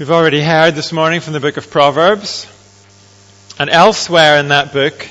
We've 0.00 0.10
already 0.10 0.40
heard 0.40 0.76
this 0.76 0.92
morning 0.92 1.20
from 1.20 1.34
the 1.34 1.40
book 1.40 1.58
of 1.58 1.70
Proverbs. 1.70 2.46
And 3.58 3.68
elsewhere 3.68 4.38
in 4.38 4.48
that 4.48 4.72
book, 4.72 5.06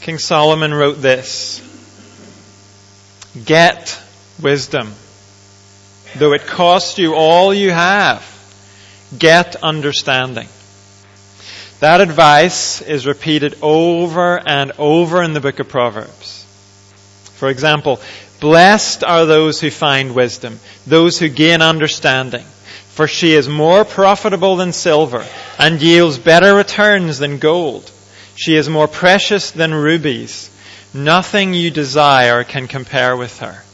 King 0.00 0.16
Solomon 0.16 0.72
wrote 0.72 1.02
this 1.02 1.60
Get 3.44 4.00
wisdom. 4.40 4.94
Though 6.16 6.32
it 6.32 6.46
cost 6.46 6.96
you 6.96 7.14
all 7.14 7.52
you 7.52 7.72
have, 7.72 8.24
get 9.18 9.56
understanding. 9.56 10.48
That 11.80 12.00
advice 12.00 12.80
is 12.80 13.06
repeated 13.06 13.58
over 13.60 14.40
and 14.48 14.72
over 14.78 15.22
in 15.22 15.34
the 15.34 15.42
book 15.42 15.58
of 15.58 15.68
Proverbs. 15.68 16.46
For 17.34 17.50
example, 17.50 18.00
blessed 18.40 19.04
are 19.04 19.26
those 19.26 19.60
who 19.60 19.70
find 19.70 20.14
wisdom, 20.14 20.58
those 20.86 21.18
who 21.18 21.28
gain 21.28 21.60
understanding 21.60 22.46
for 23.00 23.08
she 23.08 23.32
is 23.32 23.48
more 23.48 23.82
profitable 23.82 24.56
than 24.56 24.74
silver 24.74 25.24
and 25.58 25.80
yields 25.80 26.18
better 26.18 26.54
returns 26.54 27.18
than 27.18 27.38
gold. 27.38 27.90
She 28.36 28.54
is 28.56 28.68
more 28.68 28.88
precious 28.88 29.52
than 29.52 29.72
rubies. 29.72 30.50
Nothing 30.92 31.54
you 31.54 31.70
desire 31.70 32.44
can 32.44 32.68
compare 32.68 33.16
with 33.16 33.38
her. 33.38 33.64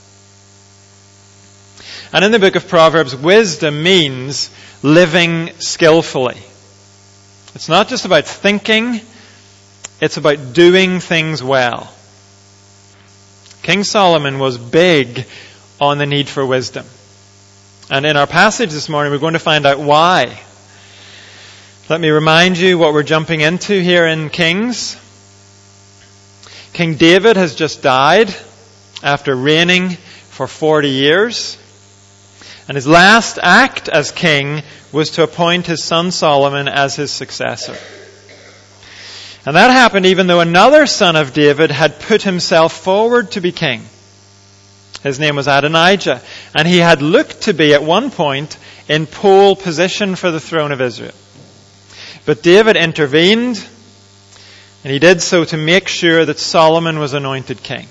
And 2.12 2.24
in 2.24 2.30
the 2.30 2.38
book 2.38 2.54
of 2.54 2.68
Proverbs, 2.68 3.16
wisdom 3.16 3.82
means 3.82 4.48
living 4.84 5.50
skillfully. 5.58 6.40
It's 7.56 7.68
not 7.68 7.88
just 7.88 8.04
about 8.04 8.26
thinking, 8.26 9.00
it's 10.00 10.18
about 10.18 10.52
doing 10.52 11.00
things 11.00 11.42
well. 11.42 11.92
King 13.64 13.82
Solomon 13.82 14.38
was 14.38 14.56
big 14.56 15.26
on 15.80 15.98
the 15.98 16.06
need 16.06 16.28
for 16.28 16.46
wisdom. 16.46 16.86
And 17.88 18.04
in 18.04 18.16
our 18.16 18.26
passage 18.26 18.72
this 18.72 18.88
morning, 18.88 19.12
we're 19.12 19.20
going 19.20 19.34
to 19.34 19.38
find 19.38 19.64
out 19.64 19.78
why. 19.78 20.40
Let 21.88 22.00
me 22.00 22.10
remind 22.10 22.58
you 22.58 22.78
what 22.78 22.92
we're 22.92 23.04
jumping 23.04 23.42
into 23.42 23.80
here 23.80 24.08
in 24.08 24.28
Kings. 24.28 24.96
King 26.72 26.96
David 26.96 27.36
has 27.36 27.54
just 27.54 27.82
died 27.82 28.34
after 29.04 29.36
reigning 29.36 29.90
for 29.90 30.48
40 30.48 30.88
years. 30.90 31.58
And 32.66 32.74
his 32.74 32.88
last 32.88 33.38
act 33.40 33.88
as 33.88 34.10
king 34.10 34.62
was 34.90 35.10
to 35.12 35.22
appoint 35.22 35.68
his 35.68 35.84
son 35.84 36.10
Solomon 36.10 36.66
as 36.66 36.96
his 36.96 37.12
successor. 37.12 37.76
And 39.46 39.54
that 39.54 39.70
happened 39.70 40.06
even 40.06 40.26
though 40.26 40.40
another 40.40 40.86
son 40.86 41.14
of 41.14 41.32
David 41.32 41.70
had 41.70 42.00
put 42.00 42.22
himself 42.22 42.72
forward 42.72 43.30
to 43.32 43.40
be 43.40 43.52
king. 43.52 43.84
His 45.06 45.20
name 45.20 45.36
was 45.36 45.46
Adonijah. 45.46 46.20
And 46.54 46.66
he 46.66 46.78
had 46.78 47.00
looked 47.00 47.42
to 47.42 47.54
be 47.54 47.74
at 47.74 47.82
one 47.82 48.10
point 48.10 48.58
in 48.88 49.06
pole 49.06 49.54
position 49.54 50.16
for 50.16 50.30
the 50.30 50.40
throne 50.40 50.72
of 50.72 50.80
Israel. 50.80 51.14
But 52.24 52.42
David 52.42 52.76
intervened, 52.76 53.56
and 54.82 54.92
he 54.92 54.98
did 54.98 55.22
so 55.22 55.44
to 55.44 55.56
make 55.56 55.86
sure 55.86 56.24
that 56.24 56.40
Solomon 56.40 56.98
was 56.98 57.14
anointed 57.14 57.62
king. 57.62 57.86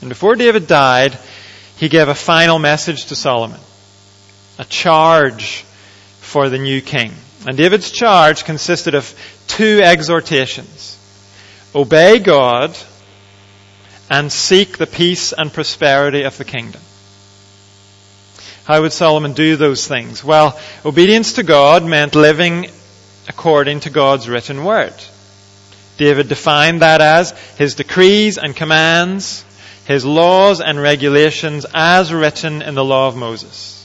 And 0.00 0.08
before 0.08 0.36
David 0.36 0.66
died, 0.68 1.18
he 1.76 1.88
gave 1.88 2.08
a 2.08 2.14
final 2.14 2.58
message 2.58 3.06
to 3.06 3.16
Solomon. 3.16 3.60
A 4.58 4.64
charge 4.64 5.64
for 6.20 6.48
the 6.48 6.58
new 6.58 6.80
king. 6.80 7.12
And 7.46 7.56
David's 7.56 7.90
charge 7.90 8.44
consisted 8.44 8.94
of 8.94 9.12
two 9.48 9.80
exhortations. 9.82 10.96
Obey 11.74 12.20
God 12.20 12.76
and 14.10 14.30
seek 14.30 14.78
the 14.78 14.86
peace 14.86 15.32
and 15.32 15.52
prosperity 15.52 16.22
of 16.22 16.36
the 16.38 16.44
kingdom. 16.44 16.80
How 18.64 18.80
would 18.80 18.92
Solomon 18.92 19.34
do 19.34 19.56
those 19.56 19.86
things? 19.86 20.24
Well, 20.24 20.58
obedience 20.84 21.34
to 21.34 21.42
God 21.42 21.84
meant 21.84 22.14
living 22.14 22.70
according 23.28 23.80
to 23.80 23.90
God's 23.90 24.28
written 24.28 24.64
word. 24.64 24.94
David 25.96 26.28
defined 26.28 26.82
that 26.82 27.00
as 27.00 27.30
his 27.56 27.74
decrees 27.74 28.38
and 28.38 28.56
commands, 28.56 29.44
his 29.86 30.04
laws 30.04 30.60
and 30.60 30.80
regulations 30.80 31.66
as 31.74 32.12
written 32.12 32.62
in 32.62 32.74
the 32.74 32.84
law 32.84 33.06
of 33.06 33.16
Moses. 33.16 33.80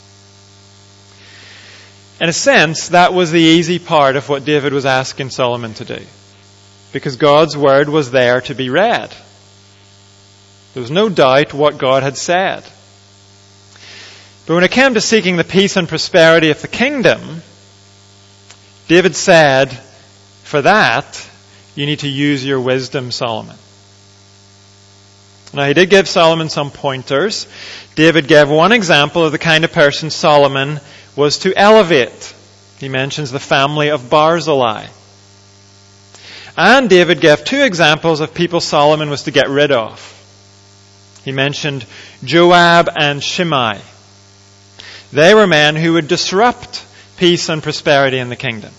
In 2.21 2.29
a 2.29 2.33
sense, 2.33 2.89
that 2.89 3.13
was 3.13 3.31
the 3.31 3.41
easy 3.41 3.79
part 3.79 4.15
of 4.15 4.27
what 4.27 4.45
David 4.45 4.73
was 4.73 4.85
asking 4.85 5.29
Solomon 5.29 5.73
to 5.75 5.85
do. 5.85 6.05
Because 6.91 7.15
God's 7.15 7.55
word 7.55 7.87
was 7.87 8.11
there 8.11 8.41
to 8.41 8.55
be 8.55 8.69
read. 8.69 9.13
There 10.79 10.83
was 10.83 10.91
no 10.91 11.09
doubt 11.09 11.53
what 11.53 11.77
God 11.77 12.03
had 12.03 12.15
said. 12.15 12.63
But 14.45 14.53
when 14.55 14.63
it 14.63 14.71
came 14.71 14.93
to 14.93 15.01
seeking 15.01 15.35
the 15.35 15.43
peace 15.43 15.75
and 15.75 15.89
prosperity 15.89 16.51
of 16.51 16.61
the 16.61 16.69
kingdom, 16.69 17.41
David 18.87 19.13
said, 19.13 19.73
for 20.43 20.61
that, 20.61 21.29
you 21.75 21.85
need 21.85 21.99
to 21.99 22.07
use 22.07 22.45
your 22.45 22.61
wisdom, 22.61 23.11
Solomon. 23.11 23.57
Now, 25.53 25.67
he 25.67 25.73
did 25.73 25.89
give 25.89 26.07
Solomon 26.07 26.47
some 26.47 26.71
pointers. 26.71 27.45
David 27.95 28.29
gave 28.29 28.49
one 28.49 28.71
example 28.71 29.25
of 29.25 29.33
the 29.33 29.37
kind 29.37 29.65
of 29.65 29.73
person 29.73 30.09
Solomon 30.09 30.79
was 31.13 31.39
to 31.39 31.53
elevate. 31.57 32.33
He 32.79 32.87
mentions 32.87 33.31
the 33.31 33.39
family 33.41 33.89
of 33.89 34.09
Barzillai. 34.09 34.87
And 36.55 36.89
David 36.89 37.19
gave 37.19 37.43
two 37.43 37.63
examples 37.63 38.21
of 38.21 38.33
people 38.33 38.61
Solomon 38.61 39.09
was 39.09 39.23
to 39.23 39.31
get 39.31 39.49
rid 39.49 39.73
of. 39.73 40.15
He 41.29 41.33
mentioned 41.33 41.85
Joab 42.23 42.89
and 42.99 43.23
Shimei. 43.23 43.79
They 45.11 45.35
were 45.35 45.45
men 45.45 45.75
who 45.75 45.93
would 45.93 46.07
disrupt 46.07 46.83
peace 47.17 47.49
and 47.49 47.61
prosperity 47.61 48.17
in 48.17 48.29
the 48.29 48.35
kingdom. 48.35 48.71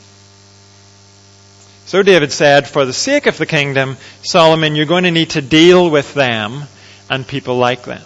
So 1.87 2.03
David 2.03 2.33
said, 2.33 2.67
for 2.67 2.85
the 2.85 2.93
sake 2.93 3.27
of 3.27 3.39
the 3.39 3.47
kingdom, 3.47 3.97
Solomon, 4.25 4.75
you're 4.75 4.87
going 4.87 5.05
to 5.05 5.13
need 5.13 5.31
to 5.31 5.43
deal 5.43 5.91
with 5.91 6.13
them 6.15 6.65
and 7.09 7.25
people 7.25 7.57
like 7.57 7.85
them. 7.85 8.03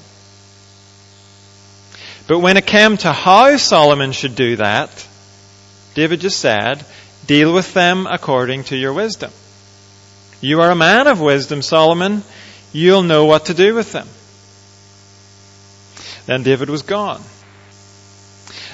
But 2.26 2.40
when 2.40 2.58
it 2.58 2.66
came 2.66 2.98
to 2.98 3.12
how 3.14 3.56
Solomon 3.56 4.12
should 4.12 4.34
do 4.34 4.56
that, 4.56 4.90
David 5.94 6.20
just 6.20 6.38
said, 6.38 6.84
deal 7.26 7.54
with 7.54 7.72
them 7.72 8.06
according 8.06 8.64
to 8.64 8.76
your 8.76 8.92
wisdom. 8.92 9.32
You 10.42 10.60
are 10.60 10.70
a 10.70 10.76
man 10.76 11.06
of 11.06 11.18
wisdom, 11.18 11.62
Solomon. 11.62 12.22
You'll 12.74 13.04
know 13.04 13.24
what 13.24 13.46
to 13.46 13.54
do 13.54 13.76
with 13.76 13.92
them. 13.92 14.08
Then 16.26 16.42
David 16.42 16.70
was 16.70 16.82
gone. 16.82 17.20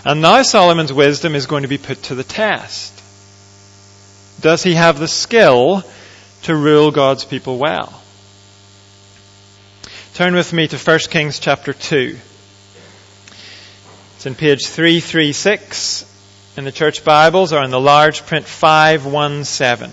And 0.05 0.23
now 0.23 0.43
Solomon's 0.43 0.93
wisdom 0.93 1.35
is 1.35 1.47
going 1.47 1.63
to 1.63 1.69
be 1.69 1.79
put 1.79 2.03
to 2.05 2.15
the 2.15 2.25
test. 2.25 2.97
Does 4.41 4.63
he 4.63 4.75
have 4.75 4.99
the 4.99 5.09
skill 5.09 5.85
to 6.43 6.57
rule 6.57 6.91
God's 6.91 7.25
people 7.25 7.59
well? 7.59 8.01
Turn 10.15 10.35
with 10.35 10.53
me 10.53 10.69
to 10.69 10.77
1 10.77 10.99
Kings 11.11 11.39
chapter 11.39 11.73
2. 11.73 12.17
It's 14.17 14.27
in 14.27 14.35
page 14.35 14.67
336 14.67 16.05
in 16.57 16.65
the 16.65 16.73
church 16.73 17.05
Bibles 17.05 17.53
or 17.53 17.63
in 17.63 17.71
the 17.71 17.81
large 17.81 18.27
print 18.27 18.47
517. 18.47 19.91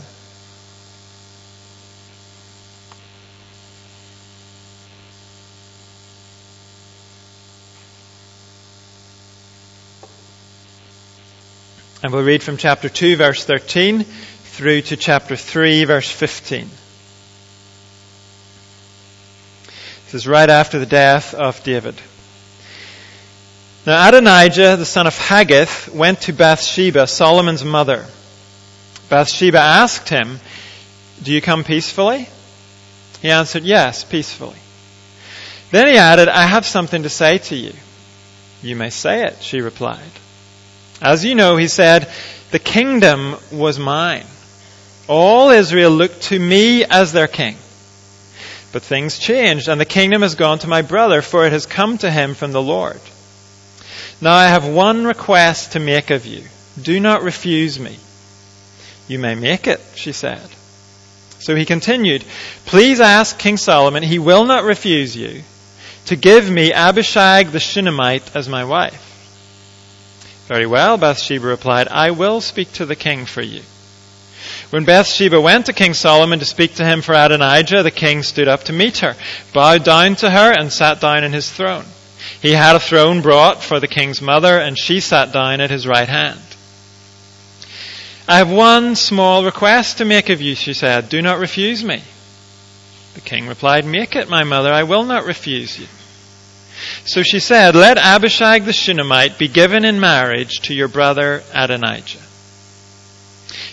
And 12.07 12.13
we'll 12.13 12.23
read 12.23 12.41
from 12.41 12.55
chapter 12.55 12.87
2, 12.87 13.17
verse 13.17 13.43
13, 13.43 14.05
through 14.05 14.83
to 14.83 14.95
chapter 14.95 15.35
3, 15.35 15.83
verse 15.83 16.09
15. 16.09 16.69
This 20.05 20.13
is 20.13 20.25
right 20.25 20.49
after 20.49 20.79
the 20.79 20.85
death 20.85 21.33
of 21.33 21.61
David. 21.65 21.95
Now 23.85 24.07
Adonijah, 24.07 24.77
the 24.77 24.85
son 24.85 25.05
of 25.05 25.17
Haggith, 25.17 25.89
went 25.93 26.21
to 26.21 26.31
Bathsheba, 26.31 27.07
Solomon's 27.07 27.65
mother. 27.65 28.05
Bathsheba 29.09 29.59
asked 29.59 30.07
him, 30.07 30.39
Do 31.21 31.33
you 31.33 31.41
come 31.41 31.65
peacefully? 31.65 32.29
He 33.21 33.31
answered, 33.31 33.63
Yes, 33.63 34.05
peacefully. 34.05 34.59
Then 35.71 35.87
he 35.87 35.97
added, 35.97 36.29
I 36.29 36.43
have 36.43 36.65
something 36.65 37.03
to 37.03 37.09
say 37.09 37.39
to 37.39 37.55
you. 37.57 37.73
You 38.63 38.77
may 38.77 38.91
say 38.91 39.23
it, 39.23 39.43
she 39.43 39.59
replied. 39.59 39.99
As 41.01 41.23
you 41.23 41.35
know, 41.35 41.57
he 41.57 41.67
said, 41.67 42.09
the 42.51 42.59
kingdom 42.59 43.35
was 43.51 43.77
mine. 43.77 44.25
All 45.07 45.49
Israel 45.49 45.91
looked 45.91 46.23
to 46.23 46.39
me 46.39 46.83
as 46.83 47.11
their 47.11 47.27
king. 47.27 47.57
But 48.71 48.83
things 48.83 49.17
changed, 49.17 49.69
and 49.69 49.79
the 49.79 49.85
kingdom 49.85 50.21
has 50.21 50.35
gone 50.35 50.59
to 50.59 50.67
my 50.67 50.81
brother, 50.81 51.21
for 51.21 51.45
it 51.45 51.53
has 51.53 51.65
come 51.65 51.97
to 51.99 52.11
him 52.11 52.33
from 52.33 52.51
the 52.51 52.61
Lord. 52.61 52.99
Now 54.21 54.33
I 54.33 54.47
have 54.47 54.67
one 54.67 55.05
request 55.05 55.73
to 55.73 55.79
make 55.79 56.09
of 56.09 56.25
you. 56.25 56.43
Do 56.81 56.99
not 56.99 57.23
refuse 57.23 57.79
me. 57.79 57.97
You 59.07 59.19
may 59.19 59.35
make 59.35 59.67
it, 59.67 59.81
she 59.95 60.11
said. 60.11 60.41
So 61.39 61.55
he 61.55 61.65
continued, 61.65 62.25
Please 62.65 62.99
ask 62.99 63.37
King 63.37 63.57
Solomon, 63.57 64.03
he 64.03 64.19
will 64.19 64.45
not 64.45 64.63
refuse 64.63 65.15
you, 65.15 65.43
to 66.07 66.15
give 66.15 66.49
me 66.49 66.73
Abishag 66.73 67.51
the 67.51 67.59
Shunammite 67.59 68.35
as 68.35 68.49
my 68.49 68.65
wife. 68.65 69.06
Very 70.47 70.65
well, 70.65 70.97
Bathsheba 70.97 71.45
replied, 71.45 71.89
I 71.89 72.11
will 72.11 72.39
speak 72.39 72.71
to 72.73 72.85
the 72.85 72.95
king 72.95 73.25
for 73.25 73.41
you. 73.41 73.61
When 74.69 74.85
Bathsheba 74.85 75.39
went 75.39 75.65
to 75.65 75.73
King 75.73 75.93
Solomon 75.93 76.39
to 76.39 76.45
speak 76.45 76.75
to 76.75 76.85
him 76.85 77.01
for 77.01 77.13
Adonijah, 77.13 77.83
the 77.83 77.91
king 77.91 78.23
stood 78.23 78.47
up 78.47 78.63
to 78.65 78.73
meet 78.73 78.99
her, 78.99 79.15
bowed 79.53 79.83
down 79.83 80.15
to 80.17 80.29
her, 80.29 80.51
and 80.51 80.71
sat 80.71 81.01
down 81.01 81.23
in 81.23 81.33
his 81.33 81.49
throne. 81.49 81.85
He 82.41 82.51
had 82.51 82.75
a 82.75 82.79
throne 82.79 83.21
brought 83.21 83.63
for 83.63 83.79
the 83.79 83.87
king's 83.87 84.21
mother, 84.21 84.57
and 84.57 84.77
she 84.77 84.99
sat 84.99 85.33
down 85.33 85.59
at 85.59 85.69
his 85.69 85.87
right 85.87 86.07
hand. 86.07 86.39
I 88.27 88.37
have 88.37 88.51
one 88.51 88.95
small 88.95 89.45
request 89.45 89.97
to 89.97 90.05
make 90.05 90.29
of 90.29 90.41
you, 90.41 90.55
she 90.55 90.73
said. 90.73 91.09
Do 91.09 91.21
not 91.21 91.39
refuse 91.39 91.83
me. 91.83 92.03
The 93.15 93.21
king 93.21 93.47
replied, 93.47 93.85
Make 93.85 94.15
it, 94.15 94.29
my 94.29 94.43
mother. 94.43 94.71
I 94.71 94.83
will 94.83 95.03
not 95.03 95.25
refuse 95.25 95.79
you. 95.79 95.87
So 97.05 97.23
she 97.23 97.39
said, 97.39 97.75
Let 97.75 97.97
Abishag 97.97 98.65
the 98.65 98.73
Shunammite 98.73 99.37
be 99.37 99.47
given 99.47 99.85
in 99.85 99.99
marriage 99.99 100.61
to 100.61 100.73
your 100.73 100.87
brother 100.87 101.43
Adonijah. 101.53 102.19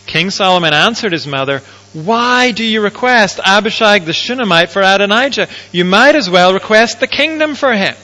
King 0.06 0.30
Solomon 0.30 0.74
answered 0.74 1.12
his 1.12 1.26
mother, 1.26 1.62
Why 1.92 2.52
do 2.52 2.64
you 2.64 2.80
request 2.80 3.40
Abishag 3.44 4.04
the 4.04 4.12
Shunammite 4.12 4.70
for 4.70 4.82
Adonijah? 4.82 5.48
You 5.72 5.84
might 5.84 6.14
as 6.14 6.28
well 6.30 6.52
request 6.52 7.00
the 7.00 7.06
kingdom 7.06 7.54
for 7.54 7.72
him. 7.72 7.94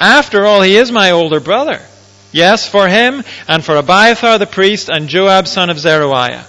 After 0.00 0.44
all, 0.44 0.62
he 0.62 0.76
is 0.76 0.90
my 0.90 1.12
older 1.12 1.40
brother. 1.40 1.80
Yes, 2.32 2.68
for 2.68 2.88
him 2.88 3.22
and 3.46 3.64
for 3.64 3.76
Abiathar 3.76 4.38
the 4.38 4.46
priest 4.46 4.88
and 4.88 5.08
Joab 5.08 5.46
son 5.46 5.70
of 5.70 5.78
Zeruiah. 5.78 6.46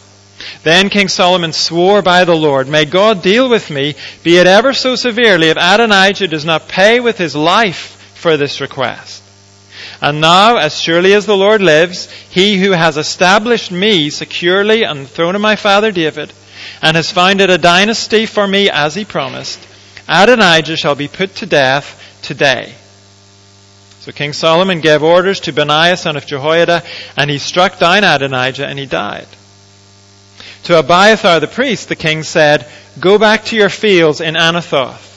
Then 0.63 0.89
King 0.89 1.07
Solomon 1.07 1.53
swore 1.53 2.01
by 2.01 2.25
the 2.25 2.35
Lord, 2.35 2.67
May 2.67 2.85
God 2.85 3.21
deal 3.21 3.47
with 3.49 3.69
me, 3.69 3.95
be 4.23 4.37
it 4.37 4.47
ever 4.47 4.73
so 4.73 4.95
severely, 4.95 5.49
if 5.49 5.57
Adonijah 5.57 6.27
does 6.27 6.43
not 6.43 6.67
pay 6.67 6.99
with 6.99 7.19
his 7.19 7.35
life 7.35 7.94
for 8.25 8.37
this 8.37 8.59
request. 8.59 9.21
And 10.01 10.19
now, 10.19 10.57
as 10.57 10.81
surely 10.81 11.13
as 11.13 11.27
the 11.27 11.37
Lord 11.37 11.61
lives, 11.61 12.09
he 12.31 12.57
who 12.57 12.71
has 12.71 12.97
established 12.97 13.71
me 13.71 14.09
securely 14.09 14.83
on 14.83 15.03
the 15.03 15.07
throne 15.07 15.35
of 15.35 15.41
my 15.41 15.55
father 15.55 15.91
David, 15.91 16.33
and 16.81 16.97
has 16.97 17.11
founded 17.11 17.51
a 17.51 17.59
dynasty 17.59 18.25
for 18.25 18.47
me 18.47 18.67
as 18.67 18.95
he 18.95 19.05
promised, 19.05 19.59
Adonijah 20.09 20.75
shall 20.75 20.95
be 20.95 21.07
put 21.07 21.35
to 21.35 21.45
death 21.45 22.19
today. 22.23 22.73
So 23.99 24.11
King 24.11 24.33
Solomon 24.33 24.81
gave 24.81 25.03
orders 25.03 25.41
to 25.41 25.53
Benaiah 25.53 25.95
son 25.95 26.17
of 26.17 26.25
Jehoiada, 26.25 26.81
and 27.15 27.29
he 27.29 27.37
struck 27.37 27.77
down 27.77 28.03
Adonijah, 28.03 28.65
and 28.65 28.79
he 28.79 28.87
died. 28.87 29.27
To 30.63 30.79
Abiathar 30.79 31.41
the 31.41 31.47
priest, 31.47 31.89
the 31.89 31.95
king 31.95 32.23
said, 32.23 32.65
Go 32.99 33.19
back 33.19 33.45
to 33.45 33.55
your 33.55 33.69
fields 33.69 34.19
in 34.19 34.33
Anathoth. 34.33 35.14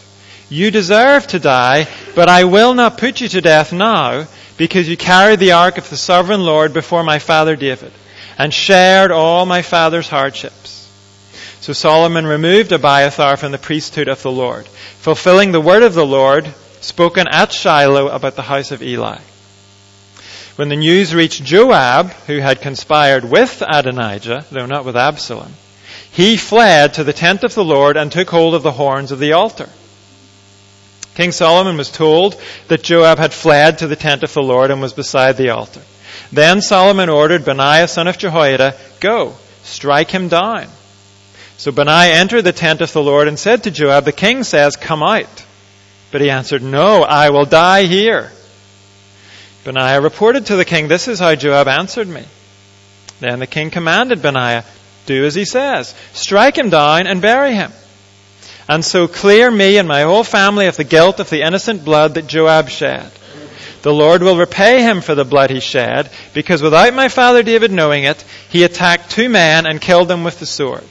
You 0.51 0.71
deserve 0.71 1.27
to 1.29 1.39
die, 1.39 1.87
but 2.15 2.29
I 2.29 2.45
will 2.45 2.75
not 2.75 2.99
put 2.99 3.21
you 3.21 3.29
to 3.29 3.41
death 3.41 3.73
now, 3.73 4.27
because 4.57 4.89
you 4.89 4.97
carried 4.97 5.41
the 5.41 5.53
ark 5.53 5.79
of 5.79 5.89
the 5.91 5.97
sovereign 5.97 6.45
Lord 6.45 6.73
before 6.73 7.03
my 7.03 7.19
father 7.19 7.55
David, 7.55 7.93
and 8.39 8.53
shared 8.53 9.11
all 9.11 9.45
my 9.45 9.63
father's 9.63 10.09
hardships. 10.09 10.89
So 11.61 11.75
Solomon 11.75 12.27
removed 12.27 12.73
Abiathar 12.73 13.37
from 13.37 13.53
the 13.53 13.59
priesthood 13.59 14.09
of 14.09 14.23
the 14.23 14.31
Lord, 14.31 14.67
fulfilling 14.67 15.53
the 15.53 15.61
word 15.61 15.83
of 15.83 15.93
the 15.93 16.07
Lord 16.07 16.53
spoken 16.81 17.27
at 17.29 17.53
Shiloh 17.53 18.09
about 18.09 18.37
the 18.37 18.43
house 18.43 18.71
of 18.71 18.83
Eli. 18.83 19.19
When 20.57 20.71
the 20.71 20.77
news 20.77 21.15
reached 21.15 21.45
Joab, 21.45 22.11
who 22.27 22.39
had 22.39 22.63
conspired 22.63 23.25
with 23.25 23.63
Adonijah, 23.63 24.47
though 24.51 24.67
not 24.67 24.85
with 24.85 24.97
Absalom, 24.97 25.53
he 26.11 26.37
fled 26.37 26.95
to 26.95 27.05
the 27.05 27.13
tent 27.13 27.45
of 27.45 27.55
the 27.55 27.65
Lord 27.65 27.97
and 27.97 28.11
took 28.11 28.31
hold 28.31 28.55
of 28.55 28.63
the 28.63 28.73
horns 28.73 29.13
of 29.13 29.19
the 29.19 29.35
altar. 29.35 29.69
King 31.19 31.33
Solomon 31.33 31.77
was 31.77 31.91
told 31.91 32.41
that 32.69 32.85
Joab 32.85 33.19
had 33.19 33.33
fled 33.33 33.79
to 33.79 33.89
the 33.89 33.97
tent 33.97 34.23
of 34.23 34.33
the 34.33 34.41
Lord 34.41 34.71
and 34.71 34.81
was 34.81 34.93
beside 34.93 35.37
the 35.37 35.51
altar. 35.51 35.83
Then 36.31 36.63
Solomon 36.63 37.09
ordered 37.09 37.45
Benaiah 37.45 37.89
son 37.89 38.07
of 38.07 38.19
Jehoiada, 38.19 38.77
Go, 39.01 39.35
strike 39.65 40.13
him 40.13 40.29
down. 40.29 40.69
So 41.57 41.73
Benaiah 41.73 42.15
entered 42.15 42.43
the 42.43 42.53
tent 42.53 42.83
of 42.83 42.93
the 42.93 43.03
Lord 43.03 43.27
and 43.27 43.37
said 43.37 43.65
to 43.65 43.73
Joab, 43.73 44.05
The 44.05 44.13
king 44.13 44.45
says, 44.45 44.77
Come 44.77 45.03
out. 45.03 45.45
But 46.13 46.21
he 46.21 46.31
answered, 46.31 46.63
No, 46.63 47.03
I 47.03 47.31
will 47.31 47.47
die 47.47 47.83
here. 47.83 48.31
Benaiah 49.65 50.01
reported 50.01 50.47
to 50.47 50.55
the 50.55 50.65
king, 50.65 50.87
This 50.87 51.09
is 51.09 51.19
how 51.19 51.35
Joab 51.35 51.67
answered 51.67 52.07
me. 52.07 52.25
Then 53.19 53.41
the 53.41 53.49
king 53.49 53.73
commanded 53.73 54.23
Benaiah, 54.23 54.65
Do 55.07 55.25
as 55.25 55.35
he 55.35 55.47
says. 55.47 55.97
Strike 56.13 56.57
him 56.57 56.71
down 56.71 57.09
and 57.09 57.21
bury 57.21 57.55
him 57.55 57.73
and 58.69 58.85
so 58.85 59.09
clear 59.09 59.51
me 59.51 59.79
and 59.79 59.89
my 59.89 60.03
whole 60.03 60.25
family 60.25 60.67
of 60.67 60.77
the 60.77 60.85
guilt 60.85 61.21
of 61.21 61.31
the 61.31 61.43
innocent 61.43 61.85
blood 61.85 62.15
that 62.15 62.27
Joab 62.27 62.69
shed. 62.69 63.11
The 63.83 63.93
Lord 63.93 64.23
will 64.23 64.37
repay 64.37 64.83
him 64.83 65.01
for 65.01 65.15
the 65.15 65.25
blood 65.25 65.51
he 65.51 65.61
shed, 65.61 66.11
because 66.35 66.63
without 66.63 66.93
my 66.95 67.09
father 67.09 67.43
David 67.43 67.73
knowing 67.73 68.05
it, 68.05 68.23
he 68.51 68.65
attacked 68.65 69.11
two 69.11 69.29
men 69.29 69.67
and 69.67 69.81
killed 69.81 70.09
them 70.09 70.25
with 70.25 70.41
the 70.41 70.47
sword. 70.47 70.85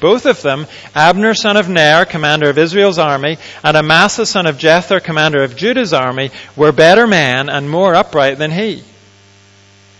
Both 0.00 0.24
of 0.24 0.40
them, 0.40 0.66
Abner 0.94 1.34
son 1.34 1.58
of 1.58 1.68
Ner, 1.68 2.06
commander 2.06 2.48
of 2.48 2.56
Israel's 2.56 2.98
army, 2.98 3.36
and 3.62 3.76
Amasa 3.76 4.24
son 4.24 4.46
of 4.46 4.56
Jether, 4.56 5.02
commander 5.02 5.42
of 5.42 5.56
Judah's 5.56 5.92
army, 5.92 6.30
were 6.56 6.72
better 6.72 7.06
men 7.06 7.50
and 7.50 7.68
more 7.68 7.94
upright 7.94 8.38
than 8.38 8.50
he. 8.50 8.82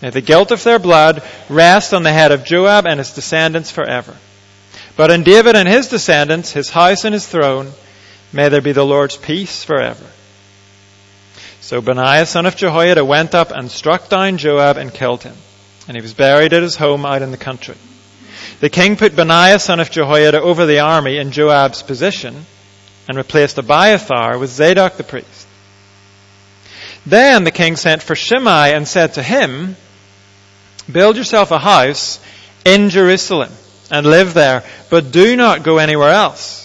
May 0.00 0.08
the 0.08 0.22
guilt 0.22 0.52
of 0.52 0.64
their 0.64 0.78
blood 0.78 1.22
rest 1.50 1.92
on 1.92 2.02
the 2.02 2.12
head 2.12 2.32
of 2.32 2.44
Joab 2.44 2.86
and 2.86 2.98
his 2.98 3.12
descendants 3.12 3.70
forever. 3.70 4.16
But 4.96 5.10
in 5.10 5.22
David 5.22 5.56
and 5.56 5.68
his 5.68 5.88
descendants, 5.88 6.52
his 6.52 6.70
house 6.70 7.04
and 7.04 7.14
his 7.14 7.26
throne, 7.26 7.72
may 8.32 8.48
there 8.48 8.60
be 8.60 8.72
the 8.72 8.84
Lord's 8.84 9.16
peace 9.16 9.64
forever. 9.64 10.04
So 11.60 11.80
Benaiah 11.80 12.26
son 12.26 12.46
of 12.46 12.56
Jehoiada 12.56 13.04
went 13.04 13.34
up 13.34 13.52
and 13.52 13.70
struck 13.70 14.08
down 14.08 14.38
Joab 14.38 14.76
and 14.76 14.92
killed 14.92 15.22
him. 15.22 15.36
And 15.86 15.96
he 15.96 16.02
was 16.02 16.14
buried 16.14 16.52
at 16.52 16.62
his 16.62 16.76
home 16.76 17.06
out 17.06 17.22
in 17.22 17.30
the 17.30 17.36
country. 17.36 17.76
The 18.60 18.70
king 18.70 18.96
put 18.96 19.16
Benaiah 19.16 19.58
son 19.58 19.80
of 19.80 19.90
Jehoiada 19.90 20.40
over 20.40 20.66
the 20.66 20.80
army 20.80 21.16
in 21.16 21.30
Joab's 21.30 21.82
position 21.82 22.44
and 23.08 23.16
replaced 23.16 23.58
Abiathar 23.58 24.38
with 24.38 24.50
Zadok 24.50 24.96
the 24.96 25.04
priest. 25.04 25.46
Then 27.06 27.44
the 27.44 27.50
king 27.50 27.76
sent 27.76 28.02
for 28.02 28.14
Shimei 28.14 28.74
and 28.74 28.86
said 28.86 29.14
to 29.14 29.22
him, 29.22 29.76
Build 30.90 31.16
yourself 31.16 31.50
a 31.50 31.58
house 31.58 32.20
in 32.64 32.90
Jerusalem 32.90 33.50
and 33.90 34.06
live 34.06 34.34
there, 34.34 34.64
but 34.88 35.12
do 35.12 35.36
not 35.36 35.62
go 35.62 35.78
anywhere 35.78 36.10
else. 36.10 36.60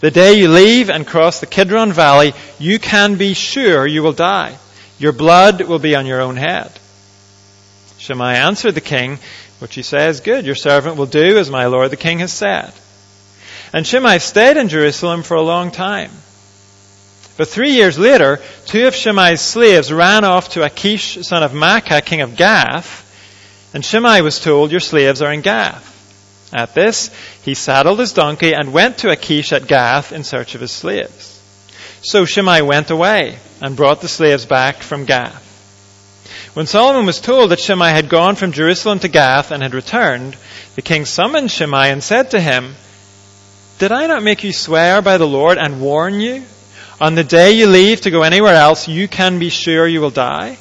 The 0.00 0.10
day 0.10 0.34
you 0.34 0.48
leave 0.48 0.88
and 0.88 1.06
cross 1.06 1.40
the 1.40 1.46
Kidron 1.46 1.92
Valley, 1.92 2.32
you 2.58 2.78
can 2.78 3.16
be 3.16 3.34
sure 3.34 3.86
you 3.86 4.02
will 4.02 4.12
die. 4.12 4.56
Your 4.98 5.12
blood 5.12 5.62
will 5.62 5.78
be 5.78 5.94
on 5.94 6.06
your 6.06 6.20
own 6.20 6.36
head. 6.36 6.70
Shimei 7.98 8.36
answered 8.36 8.74
the 8.74 8.80
king, 8.80 9.18
which 9.58 9.74
he 9.74 9.82
says, 9.82 10.20
Good, 10.20 10.46
your 10.46 10.54
servant 10.54 10.96
will 10.96 11.06
do 11.06 11.38
as 11.38 11.50
my 11.50 11.66
lord 11.66 11.90
the 11.90 11.96
king 11.96 12.20
has 12.20 12.32
said. 12.32 12.72
And 13.72 13.86
Shimei 13.86 14.18
stayed 14.18 14.56
in 14.56 14.68
Jerusalem 14.68 15.22
for 15.22 15.36
a 15.36 15.42
long 15.42 15.70
time. 15.70 16.10
But 17.36 17.48
three 17.48 17.72
years 17.72 17.98
later, 17.98 18.40
two 18.66 18.86
of 18.86 18.94
Shimei's 18.94 19.40
slaves 19.40 19.92
ran 19.92 20.24
off 20.24 20.50
to 20.50 20.64
Achish, 20.64 21.18
son 21.26 21.42
of 21.42 21.52
Maachah, 21.52 22.04
king 22.04 22.20
of 22.20 22.36
Gath, 22.36 23.06
and 23.72 23.84
Shimei 23.84 24.22
was 24.22 24.40
told, 24.40 24.70
Your 24.70 24.80
slaves 24.80 25.22
are 25.22 25.32
in 25.32 25.40
Gath. 25.40 25.89
At 26.52 26.74
this, 26.74 27.10
he 27.42 27.54
saddled 27.54 28.00
his 28.00 28.12
donkey 28.12 28.54
and 28.54 28.72
went 28.72 28.98
to 28.98 29.10
Achish 29.10 29.52
at 29.52 29.68
Gath 29.68 30.12
in 30.12 30.24
search 30.24 30.54
of 30.54 30.60
his 30.60 30.72
slaves. 30.72 31.40
So 32.02 32.24
Shimei 32.24 32.62
went 32.62 32.90
away 32.90 33.38
and 33.60 33.76
brought 33.76 34.00
the 34.00 34.08
slaves 34.08 34.46
back 34.46 34.76
from 34.76 35.04
Gath. 35.04 35.46
When 36.54 36.66
Solomon 36.66 37.06
was 37.06 37.20
told 37.20 37.50
that 37.50 37.60
Shimei 37.60 37.90
had 37.90 38.08
gone 38.08 38.34
from 38.34 38.52
Jerusalem 38.52 38.98
to 39.00 39.08
Gath 39.08 39.52
and 39.52 39.62
had 39.62 39.74
returned, 39.74 40.36
the 40.74 40.82
king 40.82 41.04
summoned 41.04 41.50
Shimei 41.50 41.90
and 41.90 42.02
said 42.02 42.32
to 42.32 42.40
him, 42.40 42.74
Did 43.78 43.92
I 43.92 44.06
not 44.06 44.24
make 44.24 44.42
you 44.42 44.52
swear 44.52 45.00
by 45.02 45.18
the 45.18 45.28
Lord 45.28 45.58
and 45.58 45.80
warn 45.80 46.20
you? 46.20 46.44
On 47.00 47.14
the 47.14 47.24
day 47.24 47.52
you 47.52 47.66
leave 47.66 48.00
to 48.02 48.10
go 48.10 48.22
anywhere 48.22 48.56
else, 48.56 48.88
you 48.88 49.06
can 49.06 49.38
be 49.38 49.48
sure 49.48 49.86
you 49.86 50.00
will 50.00 50.10
die. 50.10 50.58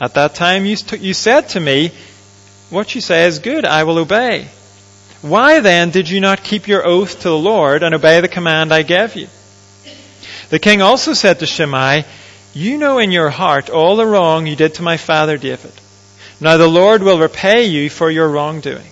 At 0.00 0.14
that 0.14 0.36
time 0.36 0.64
you, 0.64 0.76
you 0.98 1.12
said 1.12 1.48
to 1.50 1.60
me, 1.60 1.90
What 2.70 2.94
you 2.94 3.00
say 3.00 3.24
is 3.24 3.40
good, 3.40 3.64
I 3.64 3.84
will 3.84 3.98
obey. 3.98 4.48
Why 5.22 5.60
then 5.60 5.90
did 5.90 6.08
you 6.08 6.20
not 6.20 6.42
keep 6.42 6.66
your 6.66 6.86
oath 6.86 7.20
to 7.20 7.28
the 7.28 7.36
Lord 7.36 7.82
and 7.82 7.94
obey 7.94 8.20
the 8.20 8.28
command 8.28 8.72
I 8.72 8.82
gave 8.82 9.16
you? 9.16 9.28
The 10.48 10.58
king 10.58 10.80
also 10.80 11.12
said 11.12 11.38
to 11.38 11.46
Shimei, 11.46 12.04
You 12.54 12.78
know 12.78 12.98
in 12.98 13.12
your 13.12 13.30
heart 13.30 13.68
all 13.68 13.96
the 13.96 14.06
wrong 14.06 14.46
you 14.46 14.56
did 14.56 14.74
to 14.74 14.82
my 14.82 14.96
father 14.96 15.36
David. 15.36 15.72
Now 16.40 16.56
the 16.56 16.68
Lord 16.68 17.02
will 17.02 17.18
repay 17.18 17.66
you 17.66 17.90
for 17.90 18.10
your 18.10 18.28
wrongdoing. 18.28 18.90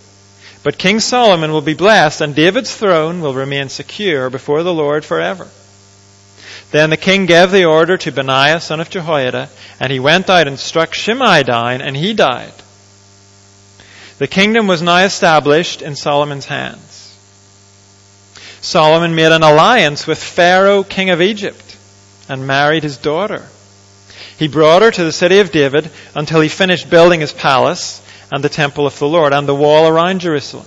But 0.63 0.77
King 0.77 1.01
Solomon 1.01 1.53
will 1.53 1.63
be 1.63 1.75
blessed, 1.75 2.21
and 2.21 2.35
David's 2.35 2.75
throne 2.75 3.21
will 3.21 3.33
remain 3.33 3.69
secure 3.69 4.29
before 4.29 4.63
the 4.63 4.75
Lord 4.75 5.05
forever. 5.05 5.49
Then 6.73 6.91
the 6.91 6.99
king 6.99 7.25
gave 7.25 7.51
the 7.51 7.65
order 7.65 7.97
to 7.97 8.13
Benaiah 8.13 8.61
son 8.61 8.81
of 8.81 8.91
Jehoiada, 8.91 9.49
and 9.81 9.91
he 9.91 10.01
went 10.01 10.29
out 10.29 10.47
and 10.47 10.59
struck 10.59 10.93
Shimei 10.93 11.43
down, 11.45 11.81
and 11.81 11.97
he 11.97 12.13
died. 12.13 12.53
The 14.19 14.27
kingdom 14.27 14.67
was 14.67 14.83
now 14.83 15.05
established 15.05 15.81
in 15.81 15.95
Solomon's 15.95 16.47
hands. 16.47 17.17
Solomon 18.61 19.15
made 19.15 19.31
an 19.31 19.45
alliance 19.45 20.07
with 20.07 20.23
Pharaoh, 20.23 20.83
king 20.83 21.11
of 21.11 21.23
Egypt, 21.23 21.77
and 22.29 22.47
married 22.47 22.83
his 22.83 22.97
daughter. 22.97 23.47
He 24.37 24.49
brought 24.49 24.83
her 24.83 24.91
to 24.91 25.05
the 25.05 25.13
city 25.13 25.39
of 25.39 25.53
David 25.53 25.91
until 26.17 26.41
he 26.41 26.49
finished 26.49 26.91
building 26.91 27.21
his 27.21 27.33
palace 27.33 28.03
and 28.33 28.43
the 28.43 28.49
temple 28.49 28.87
of 28.87 28.99
the 28.99 29.07
Lord 29.07 29.33
and 29.33 29.47
the 29.47 29.55
wall 29.55 29.87
around 29.87 30.21
Jerusalem. 30.21 30.67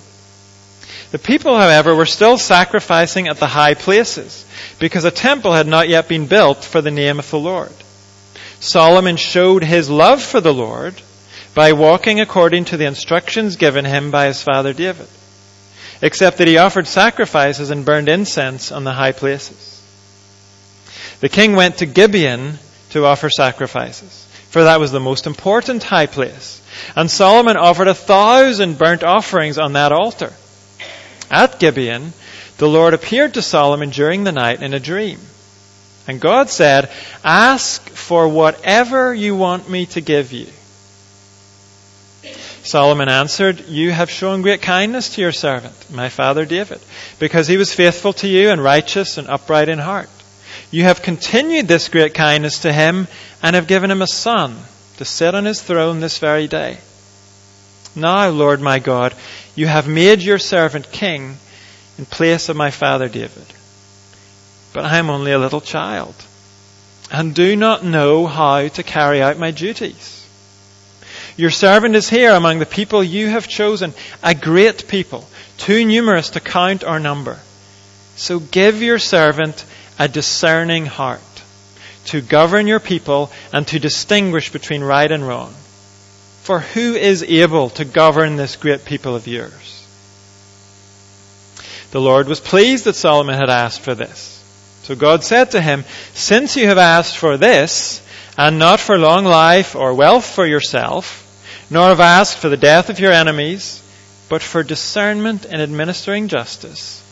The 1.11 1.19
people, 1.19 1.57
however, 1.57 1.93
were 1.93 2.05
still 2.05 2.37
sacrificing 2.37 3.27
at 3.27 3.37
the 3.37 3.47
high 3.47 3.73
places 3.73 4.45
because 4.79 5.03
a 5.03 5.11
temple 5.11 5.51
had 5.51 5.67
not 5.67 5.89
yet 5.89 6.07
been 6.07 6.25
built 6.25 6.63
for 6.63 6.81
the 6.81 6.89
name 6.89 7.19
of 7.19 7.29
the 7.29 7.39
Lord. 7.39 7.73
Solomon 8.61 9.17
showed 9.17 9.63
his 9.63 9.89
love 9.89 10.23
for 10.23 10.39
the 10.39 10.53
Lord 10.53 10.95
by 11.53 11.73
walking 11.73 12.19
according 12.19 12.65
to 12.65 12.77
the 12.77 12.85
instructions 12.85 13.57
given 13.57 13.85
him 13.85 14.11
by 14.11 14.27
his 14.27 14.41
father 14.41 14.73
David, 14.73 15.07
except 16.01 16.37
that 16.37 16.47
he 16.47 16.57
offered 16.57 16.87
sacrifices 16.87 17.69
and 17.71 17.85
burned 17.85 18.09
incense 18.09 18.71
on 18.71 18.83
the 18.83 18.93
high 18.93 19.11
places. 19.11 19.77
The 21.19 21.29
king 21.29 21.55
went 21.55 21.77
to 21.77 21.85
Gibeon 21.85 22.57
to 22.91 23.05
offer 23.05 23.29
sacrifices, 23.29 24.25
for 24.49 24.63
that 24.63 24.79
was 24.79 24.91
the 24.91 24.99
most 24.99 25.27
important 25.27 25.83
high 25.83 26.07
place. 26.07 26.61
And 26.95 27.11
Solomon 27.11 27.57
offered 27.57 27.87
a 27.87 27.93
thousand 27.93 28.77
burnt 28.77 29.03
offerings 29.03 29.57
on 29.57 29.73
that 29.73 29.91
altar. 29.91 30.33
At 31.29 31.59
Gibeon, 31.59 32.13
the 32.57 32.67
Lord 32.67 32.93
appeared 32.93 33.33
to 33.35 33.41
Solomon 33.41 33.89
during 33.89 34.23
the 34.23 34.31
night 34.31 34.61
in 34.61 34.73
a 34.73 34.79
dream. 34.79 35.19
And 36.07 36.19
God 36.19 36.49
said, 36.49 36.89
Ask 37.23 37.87
for 37.89 38.27
whatever 38.27 39.13
you 39.13 39.35
want 39.35 39.69
me 39.69 39.85
to 39.87 40.01
give 40.01 40.31
you. 40.31 40.47
Solomon 42.63 43.09
answered, 43.09 43.67
You 43.67 43.91
have 43.91 44.09
shown 44.09 44.41
great 44.41 44.61
kindness 44.61 45.15
to 45.15 45.21
your 45.21 45.31
servant, 45.31 45.73
my 45.91 46.09
father 46.09 46.45
David, 46.45 46.79
because 47.19 47.47
he 47.47 47.57
was 47.57 47.73
faithful 47.73 48.13
to 48.13 48.27
you 48.27 48.49
and 48.49 48.63
righteous 48.63 49.17
and 49.17 49.27
upright 49.27 49.69
in 49.69 49.79
heart. 49.79 50.09
You 50.69 50.83
have 50.83 51.01
continued 51.01 51.67
this 51.67 51.89
great 51.89 52.13
kindness 52.13 52.59
to 52.59 52.71
him 52.71 53.07
and 53.41 53.55
have 53.55 53.67
given 53.67 53.91
him 53.91 54.01
a 54.01 54.07
son 54.07 54.57
to 54.97 55.05
sit 55.05 55.33
on 55.33 55.45
his 55.45 55.61
throne 55.61 55.99
this 55.99 56.19
very 56.19 56.47
day. 56.47 56.77
Now, 57.95 58.29
Lord 58.29 58.61
my 58.61 58.79
God, 58.79 59.13
you 59.55 59.67
have 59.67 59.87
made 59.87 60.21
your 60.21 60.39
servant 60.39 60.91
king 60.91 61.37
in 61.97 62.05
place 62.05 62.47
of 62.47 62.55
my 62.55 62.71
father 62.71 63.09
David. 63.09 63.45
But 64.73 64.85
I 64.85 64.97
am 64.97 65.09
only 65.09 65.31
a 65.31 65.39
little 65.39 65.61
child 65.61 66.15
and 67.11 67.35
do 67.35 67.55
not 67.55 67.83
know 67.83 68.25
how 68.27 68.67
to 68.69 68.83
carry 68.83 69.21
out 69.21 69.37
my 69.37 69.51
duties. 69.51 70.20
Your 71.37 71.49
servant 71.49 71.95
is 71.95 72.09
here 72.09 72.31
among 72.31 72.59
the 72.59 72.65
people 72.65 73.03
you 73.03 73.27
have 73.29 73.47
chosen, 73.47 73.93
a 74.21 74.35
great 74.35 74.87
people, 74.87 75.27
too 75.57 75.85
numerous 75.85 76.31
to 76.31 76.39
count 76.39 76.83
or 76.83 76.99
number. 76.99 77.39
So 78.15 78.39
give 78.39 78.81
your 78.81 78.99
servant 78.99 79.65
a 79.97 80.07
discerning 80.07 80.85
heart 80.85 81.21
to 82.05 82.21
govern 82.21 82.67
your 82.67 82.79
people 82.79 83.31
and 83.53 83.67
to 83.67 83.79
distinguish 83.79 84.51
between 84.51 84.83
right 84.83 85.11
and 85.11 85.27
wrong. 85.27 85.53
For 86.43 86.59
who 86.59 86.95
is 86.95 87.23
able 87.23 87.69
to 87.71 87.85
govern 87.85 88.35
this 88.35 88.55
great 88.55 88.83
people 88.83 89.15
of 89.15 89.27
yours? 89.27 89.87
The 91.91 92.01
Lord 92.01 92.27
was 92.27 92.39
pleased 92.39 92.85
that 92.85 92.95
Solomon 92.95 93.35
had 93.35 93.49
asked 93.49 93.81
for 93.81 93.93
this. 93.93 94.39
So 94.83 94.95
God 94.95 95.23
said 95.23 95.51
to 95.51 95.61
him, 95.61 95.83
Since 96.13 96.57
you 96.57 96.67
have 96.67 96.77
asked 96.77 97.17
for 97.17 97.37
this, 97.37 98.01
and 98.41 98.57
not 98.57 98.79
for 98.79 98.97
long 98.97 99.23
life 99.23 99.75
or 99.75 99.93
wealth 99.93 100.25
for 100.25 100.47
yourself, 100.47 101.05
nor 101.69 101.89
have 101.89 101.99
asked 101.99 102.39
for 102.39 102.49
the 102.49 102.57
death 102.57 102.89
of 102.89 102.99
your 102.99 103.11
enemies, 103.11 103.83
but 104.29 104.41
for 104.41 104.63
discernment 104.63 105.45
in 105.45 105.61
administering 105.61 106.27
justice, 106.27 107.03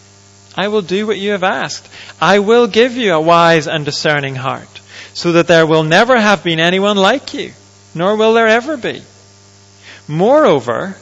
I 0.57 0.69
will 0.69 0.81
do 0.81 1.05
what 1.05 1.19
you 1.19 1.33
have 1.33 1.43
asked. 1.43 1.88
I 2.19 2.39
will 2.39 2.65
give 2.65 2.98
you 2.98 3.13
a 3.13 3.21
wise 3.21 3.67
and 3.67 3.86
discerning 3.86 4.33
heart, 4.33 4.81
so 5.13 5.33
that 5.33 5.45
there 5.45 5.67
will 5.67 5.83
never 5.83 6.19
have 6.19 6.43
been 6.43 6.59
anyone 6.59 6.98
like 6.98 7.31
you, 7.36 7.53
nor 7.93 8.15
will 8.15 8.33
there 8.33 8.48
ever 8.48 8.75
be. 8.75 9.03
Moreover, 10.07 10.98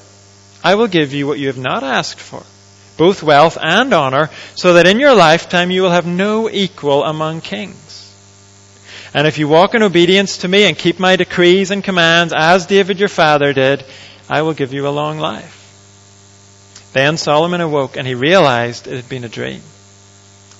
I 0.62 0.75
will 0.75 0.89
give 0.89 1.13
you 1.13 1.25
what 1.25 1.39
you 1.39 1.48
have 1.48 1.57
not 1.57 1.86
asked 1.86 2.19
for, 2.19 2.43
both 2.98 3.24
wealth 3.24 3.57
and 3.62 3.93
honor, 3.93 4.29
so 4.55 4.74
that 4.74 4.88
in 4.88 5.00
your 5.00 5.15
lifetime 5.15 5.72
you 5.72 5.84
will 5.84 5.91
have 5.91 6.05
no 6.05 6.50
equal 6.50 7.05
among 7.05 7.39
kings. 7.39 7.87
And 9.17 9.25
if 9.25 9.39
you 9.39 9.47
walk 9.47 9.74
in 9.74 9.81
obedience 9.81 10.38
to 10.38 10.47
me 10.47 10.65
and 10.65 10.77
keep 10.77 11.00
my 11.00 11.15
decrees 11.15 11.71
and 11.71 11.83
commands, 11.83 12.36
as 12.38 12.67
David 12.67 13.00
your 13.00 13.09
father 13.09 13.51
did, 13.51 13.83
I 14.29 14.43
will 14.43 14.53
give 14.53 14.74
you 14.74 14.88
a 14.88 14.89
long 14.89 15.17
life. 15.17 16.91
Then 16.93 17.17
Solomon 17.17 17.59
awoke 17.59 17.97
and 17.97 18.07
he 18.07 18.13
realized 18.13 18.86
it 18.86 18.95
had 18.95 19.09
been 19.09 19.24
a 19.24 19.27
dream. 19.27 19.63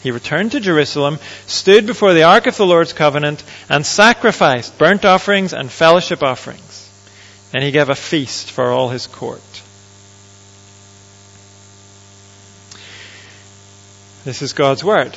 He 0.02 0.10
returned 0.10 0.54
to 0.54 0.60
Jerusalem, 0.60 1.20
stood 1.46 1.86
before 1.86 2.16
the 2.16 2.24
ark 2.24 2.48
of 2.48 2.58
the 2.58 2.66
Lord's 2.66 2.94
covenant, 2.94 3.44
and 3.70 3.86
sacrificed 3.86 4.80
burnt 4.80 5.06
offerings 5.06 5.54
and 5.54 5.70
fellowship 5.70 6.24
offerings. 6.24 6.90
And 7.54 7.64
he 7.64 7.70
gave 7.70 7.90
a 7.90 7.96
feast 7.96 8.50
for 8.50 8.72
all 8.72 8.90
his 8.90 9.06
court. 9.06 9.62
This 14.26 14.42
is 14.42 14.54
God's 14.54 14.84
word. 14.84 15.16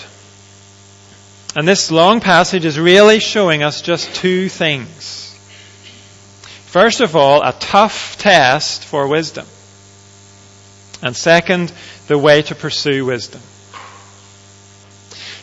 And 1.57 1.67
this 1.67 1.91
long 1.91 2.21
passage 2.21 2.65
is 2.65 2.79
really 2.79 3.19
showing 3.19 3.63
us 3.63 3.83
just 3.83 4.15
two 4.15 4.49
things. 4.49 5.37
First 6.67 7.01
of 7.01 7.17
all, 7.17 7.43
a 7.43 7.53
tough 7.53 8.17
test 8.19 8.85
for 8.85 9.09
wisdom. 9.09 9.47
And 11.03 11.17
second, 11.17 11.73
the 12.07 12.17
way 12.17 12.43
to 12.43 12.55
pursue 12.55 13.05
wisdom. 13.05 13.41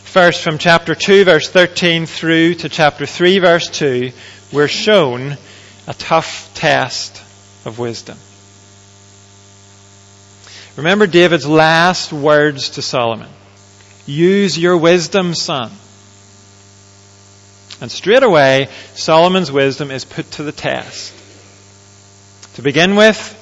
First, 0.04 0.42
from 0.42 0.56
chapter 0.56 0.94
2, 0.94 1.24
verse 1.24 1.50
13 1.50 2.06
through 2.06 2.54
to 2.54 2.70
chapter 2.70 3.04
3, 3.04 3.40
verse 3.40 3.68
2, 3.68 4.10
we're 4.52 4.68
shown 4.68 5.36
a 5.86 5.92
tough 5.92 6.50
test 6.54 7.22
of 7.66 7.78
wisdom. 7.78 8.16
Remember 10.76 11.06
David's 11.06 11.46
last 11.46 12.10
words 12.12 12.70
to 12.70 12.82
Solomon. 12.82 13.28
Use 14.06 14.56
your 14.58 14.78
wisdom, 14.78 15.34
son. 15.34 15.70
And 17.80 17.90
straight 17.90 18.22
away, 18.22 18.68
Solomon's 18.94 19.52
wisdom 19.52 19.90
is 19.90 20.04
put 20.04 20.30
to 20.32 20.42
the 20.42 20.52
test. 20.52 21.14
To 22.54 22.62
begin 22.62 22.96
with, 22.96 23.34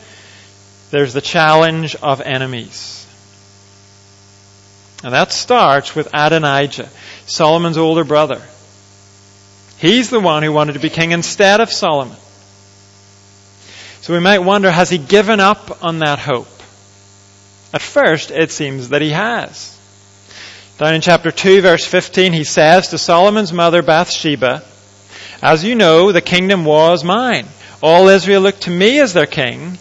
there's 0.90 1.14
the 1.14 1.20
challenge 1.20 1.96
of 1.96 2.20
enemies. 2.20 3.06
And 5.02 5.12
that 5.12 5.32
starts 5.32 5.94
with 5.94 6.08
Adonijah, 6.12 6.88
Solomon's 7.26 7.78
older 7.78 8.04
brother. 8.04 8.42
He's 9.78 10.10
the 10.10 10.20
one 10.20 10.42
who 10.42 10.52
wanted 10.52 10.74
to 10.74 10.78
be 10.78 10.90
king 10.90 11.12
instead 11.12 11.60
of 11.60 11.72
Solomon. 11.72 12.16
So 14.00 14.14
we 14.14 14.20
might 14.20 14.38
wonder, 14.38 14.70
has 14.70 14.88
he 14.88 14.98
given 14.98 15.40
up 15.40 15.82
on 15.82 15.98
that 16.00 16.18
hope? 16.18 16.48
At 17.72 17.82
first, 17.82 18.30
it 18.30 18.50
seems 18.50 18.90
that 18.90 19.02
he 19.02 19.10
has. 19.10 19.75
Down 20.78 20.94
in 20.94 21.00
chapter 21.00 21.30
2, 21.30 21.62
verse 21.62 21.86
15, 21.86 22.34
he 22.34 22.44
says 22.44 22.88
to 22.88 22.98
Solomon's 22.98 23.50
mother 23.50 23.80
Bathsheba, 23.82 24.62
As 25.40 25.64
you 25.64 25.74
know, 25.74 26.12
the 26.12 26.20
kingdom 26.20 26.66
was 26.66 27.02
mine. 27.02 27.46
All 27.82 28.08
Israel 28.08 28.42
looked 28.42 28.62
to 28.62 28.70
me 28.70 29.00
as 29.00 29.14
their 29.14 29.26
king, 29.26 29.78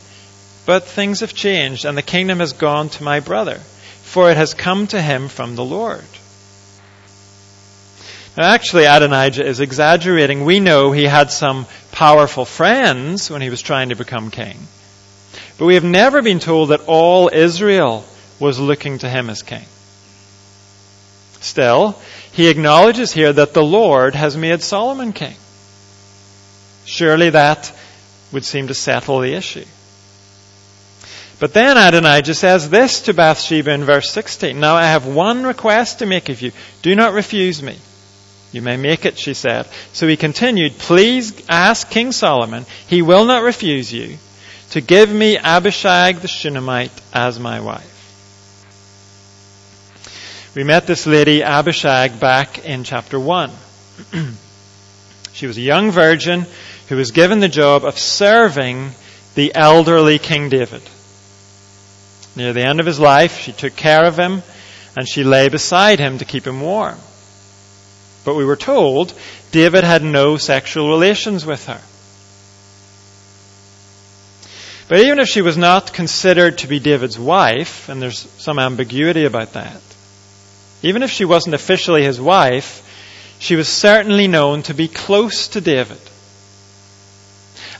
but 0.65 0.85
things 0.85 1.19
have 1.19 1.33
changed, 1.33 1.83
and 1.83 1.97
the 1.97 2.01
kingdom 2.01 2.39
has 2.39 2.53
gone 2.53 2.87
to 2.89 3.03
my 3.03 3.19
brother, 3.19 3.55
for 3.55 4.31
it 4.31 4.37
has 4.37 4.53
come 4.53 4.87
to 4.87 5.01
him 5.01 5.27
from 5.27 5.55
the 5.55 5.65
Lord. 5.65 6.05
Now, 8.37 8.45
actually, 8.45 8.85
Adonijah 8.85 9.45
is 9.45 9.59
exaggerating. 9.59 10.45
We 10.45 10.61
know 10.61 10.93
he 10.93 11.03
had 11.03 11.29
some 11.29 11.67
powerful 11.91 12.45
friends 12.45 13.29
when 13.29 13.41
he 13.41 13.49
was 13.49 13.61
trying 13.61 13.89
to 13.89 13.95
become 13.95 14.31
king. 14.31 14.57
But 15.57 15.65
we 15.65 15.73
have 15.73 15.83
never 15.83 16.21
been 16.21 16.39
told 16.39 16.69
that 16.69 16.85
all 16.87 17.29
Israel 17.33 18.05
was 18.39 18.59
looking 18.59 18.99
to 18.99 19.09
him 19.09 19.29
as 19.29 19.41
king. 19.41 19.65
Still, 21.45 21.95
he 22.31 22.49
acknowledges 22.49 23.11
here 23.11 23.31
that 23.31 23.53
the 23.53 23.63
Lord 23.63 24.15
has 24.15 24.35
made 24.35 24.63
Solomon 24.63 25.13
king. 25.13 25.35
Surely 26.85 27.29
that 27.29 27.71
would 28.31 28.43
seem 28.43 28.67
to 28.67 28.73
settle 28.73 29.19
the 29.19 29.33
issue. 29.33 29.63
But 31.39 31.53
then 31.53 31.77
Adonijah 31.77 32.33
says 32.33 32.71
this 32.71 33.01
to 33.01 33.13
Bathsheba 33.13 33.71
in 33.71 33.83
verse 33.83 34.09
16. 34.11 34.59
Now 34.59 34.75
I 34.75 34.85
have 34.85 35.05
one 35.05 35.43
request 35.43 35.99
to 35.99 36.07
make 36.07 36.29
of 36.29 36.41
you. 36.41 36.51
Do 36.81 36.95
not 36.95 37.13
refuse 37.13 37.61
me. 37.61 37.77
You 38.51 38.63
may 38.63 38.77
make 38.77 39.05
it, 39.05 39.19
she 39.19 39.35
said. 39.35 39.67
So 39.93 40.07
he 40.07 40.17
continued, 40.17 40.79
Please 40.79 41.45
ask 41.47 41.87
King 41.91 42.11
Solomon, 42.11 42.65
he 42.87 43.03
will 43.03 43.25
not 43.25 43.43
refuse 43.43 43.93
you, 43.93 44.17
to 44.71 44.81
give 44.81 45.11
me 45.11 45.37
Abishag 45.37 46.21
the 46.21 46.27
Shunammite 46.27 47.01
as 47.13 47.39
my 47.39 47.59
wife. 47.59 47.94
We 50.55 50.63
met 50.63 50.87
this 50.87 51.05
lady, 51.05 51.43
Abishag, 51.43 52.17
back 52.17 52.63
in 52.63 52.85
chapter 52.85 53.19
1. 53.19 53.51
she 55.33 55.47
was 55.47 55.57
a 55.57 55.61
young 55.61 55.91
virgin 55.91 56.45
who 56.87 56.95
was 56.95 57.11
given 57.11 57.41
the 57.41 57.49
job 57.49 57.83
of 57.83 57.99
serving 57.99 58.91
the 59.33 59.53
elderly 59.53 60.17
King 60.17 60.47
David. 60.47 60.81
Near 62.37 62.53
the 62.53 62.63
end 62.63 62.79
of 62.79 62.85
his 62.85 63.01
life, 63.01 63.37
she 63.37 63.51
took 63.51 63.75
care 63.75 64.05
of 64.05 64.17
him 64.17 64.43
and 64.95 65.05
she 65.05 65.25
lay 65.25 65.49
beside 65.49 65.99
him 65.99 66.19
to 66.19 66.25
keep 66.25 66.47
him 66.47 66.61
warm. 66.61 66.99
But 68.23 68.35
we 68.35 68.45
were 68.45 68.55
told 68.55 69.13
David 69.51 69.83
had 69.83 70.03
no 70.03 70.37
sexual 70.37 70.87
relations 70.87 71.45
with 71.45 71.65
her. 71.65 71.81
But 74.87 75.01
even 75.01 75.19
if 75.19 75.27
she 75.27 75.41
was 75.41 75.57
not 75.57 75.91
considered 75.91 76.59
to 76.59 76.67
be 76.67 76.79
David's 76.79 77.19
wife, 77.19 77.89
and 77.89 78.01
there's 78.01 78.19
some 78.37 78.57
ambiguity 78.57 79.25
about 79.25 79.51
that, 79.53 79.81
even 80.81 81.03
if 81.03 81.11
she 81.11 81.25
wasn't 81.25 81.55
officially 81.55 82.03
his 82.03 82.19
wife, 82.19 82.81
she 83.39 83.55
was 83.55 83.67
certainly 83.67 84.27
known 84.27 84.63
to 84.63 84.73
be 84.73 84.87
close 84.87 85.49
to 85.49 85.61
David. 85.61 85.99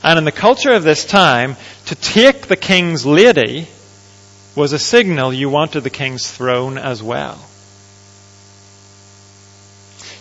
And 0.04 0.20
in 0.20 0.25
the 0.25 0.32
culture 0.32 0.72
of 0.72 0.84
this 0.84 1.06
time, 1.06 1.56
to 1.88 1.96
take 1.96 2.48
the 2.48 2.56
king's 2.56 3.06
lady 3.06 3.68
was 4.56 4.74
a 4.74 4.80
signal 4.80 5.34
you 5.34 5.50
wanted 5.50 5.82
the 5.82 5.90
king's 5.90 6.30
throne 6.30 6.78
as 6.78 7.02
well. 7.02 7.40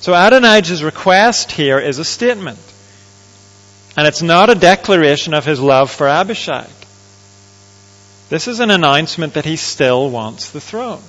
So 0.00 0.12
Adonijah's 0.14 0.82
request 0.82 1.52
here 1.52 1.78
is 1.78 1.98
a 1.98 2.04
statement. 2.04 2.58
And 3.96 4.06
it's 4.06 4.22
not 4.22 4.50
a 4.50 4.54
declaration 4.54 5.34
of 5.34 5.44
his 5.44 5.60
love 5.60 5.90
for 5.90 6.08
Abishag. 6.08 6.68
This 8.28 8.48
is 8.48 8.60
an 8.60 8.70
announcement 8.70 9.34
that 9.34 9.44
he 9.44 9.56
still 9.56 10.10
wants 10.10 10.50
the 10.50 10.60
throne. 10.60 11.02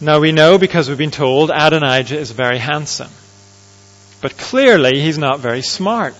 Now 0.00 0.20
we 0.20 0.32
know 0.32 0.58
because 0.58 0.88
we've 0.88 0.98
been 0.98 1.10
told 1.10 1.50
Adonijah 1.50 2.18
is 2.18 2.30
very 2.30 2.58
handsome. 2.58 3.10
But 4.20 4.36
clearly 4.36 5.00
he's 5.00 5.18
not 5.18 5.40
very 5.40 5.62
smart. 5.62 6.14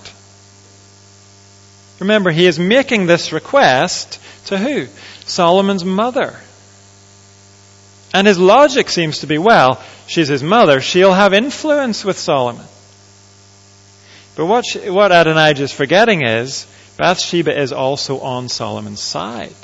Remember, 2.01 2.31
he 2.31 2.47
is 2.47 2.59
making 2.59 3.07
this 3.07 3.33
request 3.33 4.21
to 4.47 4.59
who? 4.59 4.87
Solomon's 5.25 5.85
mother. 5.85 6.39
And 8.15 8.27
his 8.27 8.39
logic 8.39 8.89
seems 8.89 9.21
to 9.21 9.27
be, 9.27 9.39
well, 9.39 9.83
she's 10.07 10.29
his 10.29 10.43
mother, 10.43 10.81
she'll 10.81 11.13
have 11.13 11.35
influence 11.35 12.05
with 12.05 12.19
Solomon. 12.19 12.67
But 14.37 14.47
what, 14.47 14.65
she, 14.67 14.91
what 14.91 15.13
Adonijah 15.13 15.65
is 15.65 15.73
forgetting 15.73 16.27
is, 16.27 16.67
Bathsheba 16.97 17.59
is 17.59 17.73
also 17.73 18.21
on 18.21 18.49
Solomon's 18.49 19.01
side. 19.01 19.55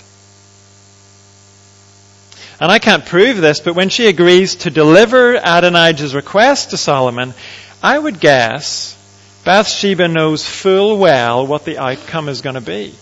And 2.62 2.70
I 2.70 2.78
can't 2.78 3.04
prove 3.04 3.38
this, 3.38 3.58
but 3.58 3.74
when 3.74 3.88
she 3.88 4.06
agrees 4.06 4.54
to 4.54 4.70
deliver 4.70 5.34
Adonijah's 5.34 6.14
request 6.14 6.70
to 6.70 6.76
Solomon, 6.76 7.34
I 7.82 7.98
would 7.98 8.20
guess 8.20 8.96
Bathsheba 9.42 10.06
knows 10.06 10.46
full 10.46 10.96
well 10.96 11.44
what 11.44 11.64
the 11.64 11.78
outcome 11.78 12.28
is 12.28 12.40
going 12.40 12.54
to 12.54 12.60
be. 12.60 12.94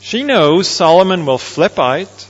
She 0.00 0.24
knows 0.24 0.66
Solomon 0.66 1.26
will 1.26 1.38
flip 1.38 1.78
out. 1.78 2.26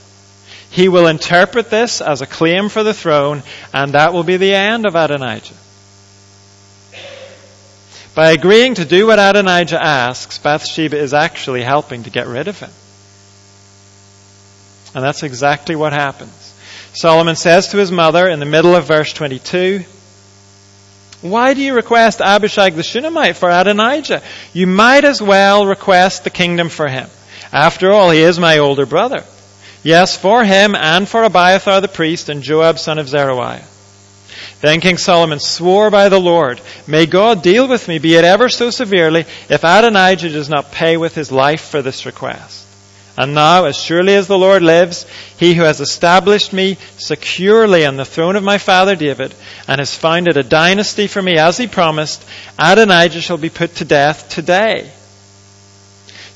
He 0.69 0.89
will 0.89 1.07
interpret 1.07 1.71
this 1.71 1.99
as 1.99 2.21
a 2.21 2.27
claim 2.27 2.69
for 2.69 2.83
the 2.83 2.93
throne, 2.93 3.41
and 3.73 3.93
that 3.93 4.13
will 4.13 4.21
be 4.21 4.37
the 4.37 4.53
end 4.53 4.85
of 4.85 4.95
Adonijah. 4.95 5.55
By 8.13 8.29
agreeing 8.29 8.75
to 8.75 8.85
do 8.85 9.07
what 9.07 9.17
Adonijah 9.17 9.83
asks, 9.83 10.37
Bathsheba 10.37 10.97
is 10.97 11.15
actually 11.15 11.63
helping 11.63 12.03
to 12.03 12.11
get 12.11 12.27
rid 12.27 12.47
of 12.47 12.59
him. 12.59 12.69
And 14.97 15.05
that's 15.05 15.21
exactly 15.21 15.75
what 15.75 15.93
happens. 15.93 16.55
Solomon 16.93 17.35
says 17.35 17.67
to 17.67 17.77
his 17.77 17.91
mother 17.91 18.27
in 18.27 18.39
the 18.39 18.47
middle 18.47 18.75
of 18.75 18.85
verse 18.85 19.13
22, 19.13 19.85
Why 21.21 21.53
do 21.53 21.61
you 21.61 21.75
request 21.75 22.19
Abishag 22.19 22.73
the 22.73 22.81
Shunammite 22.81 23.35
for 23.35 23.51
Adonijah? 23.51 24.23
You 24.53 24.65
might 24.65 25.05
as 25.05 25.21
well 25.21 25.67
request 25.67 26.23
the 26.23 26.31
kingdom 26.31 26.69
for 26.69 26.87
him. 26.87 27.07
After 27.53 27.91
all, 27.91 28.09
he 28.09 28.21
is 28.21 28.39
my 28.39 28.57
older 28.57 28.87
brother. 28.87 29.23
Yes, 29.83 30.17
for 30.17 30.43
him 30.43 30.73
and 30.73 31.07
for 31.07 31.21
Abiathar 31.21 31.79
the 31.79 31.87
priest 31.87 32.29
and 32.29 32.41
Joab 32.41 32.79
son 32.79 32.97
of 32.97 33.07
Zeruiah. 33.07 33.67
Then 34.61 34.81
King 34.81 34.97
Solomon 34.97 35.39
swore 35.39 35.91
by 35.91 36.09
the 36.09 36.19
Lord, 36.19 36.59
May 36.87 37.05
God 37.05 37.43
deal 37.43 37.67
with 37.67 37.87
me, 37.87 37.99
be 37.99 38.15
it 38.15 38.23
ever 38.23 38.49
so 38.49 38.71
severely, 38.71 39.25
if 39.47 39.63
Adonijah 39.63 40.31
does 40.31 40.49
not 40.49 40.71
pay 40.71 40.97
with 40.97 41.13
his 41.13 41.31
life 41.31 41.61
for 41.61 41.83
this 41.83 42.07
request. 42.07 42.66
And 43.17 43.33
now, 43.33 43.65
as 43.65 43.75
surely 43.75 44.13
as 44.13 44.27
the 44.27 44.37
Lord 44.37 44.61
lives, 44.61 45.07
he 45.37 45.55
who 45.55 45.63
has 45.63 45.81
established 45.81 46.53
me 46.53 46.77
securely 46.97 47.83
on 47.83 47.97
the 47.97 48.05
throne 48.05 48.35
of 48.35 48.43
my 48.43 48.59
father 48.59 48.95
David, 48.95 49.33
and 49.67 49.79
has 49.79 49.95
founded 49.95 50.37
a 50.37 50.43
dynasty 50.43 51.07
for 51.07 51.19
me 51.19 51.39
as 51.39 51.57
he 51.57 51.65
promised, 51.65 52.23
Adonijah 52.59 53.21
shall 53.21 53.39
be 53.39 53.49
put 53.49 53.73
to 53.75 53.85
death 53.85 54.29
today. 54.29 54.91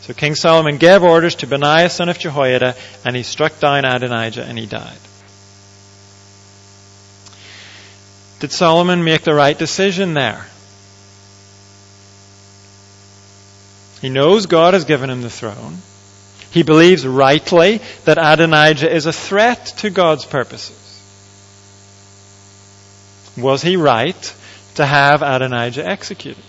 So 0.01 0.15
King 0.15 0.33
Solomon 0.33 0.77
gave 0.77 1.03
orders 1.03 1.35
to 1.35 1.47
Benaiah 1.47 1.91
son 1.91 2.09
of 2.09 2.17
Jehoiada, 2.17 2.75
and 3.05 3.15
he 3.15 3.21
struck 3.21 3.59
down 3.59 3.85
Adonijah, 3.85 4.43
and 4.43 4.57
he 4.57 4.65
died. 4.65 4.97
Did 8.39 8.51
Solomon 8.51 9.03
make 9.03 9.21
the 9.21 9.35
right 9.35 9.55
decision 9.55 10.15
there? 10.15 10.47
He 14.01 14.09
knows 14.09 14.47
God 14.47 14.73
has 14.73 14.85
given 14.85 15.11
him 15.11 15.21
the 15.21 15.29
throne. 15.29 15.77
He 16.51 16.63
believes 16.63 17.07
rightly 17.07 17.79
that 18.03 18.17
Adonijah 18.17 18.93
is 18.93 19.05
a 19.05 19.13
threat 19.13 19.65
to 19.77 19.89
God's 19.89 20.25
purposes. 20.25 20.77
Was 23.37 23.61
he 23.61 23.77
right 23.77 24.35
to 24.75 24.85
have 24.85 25.21
Adonijah 25.21 25.87
executed? 25.87 26.43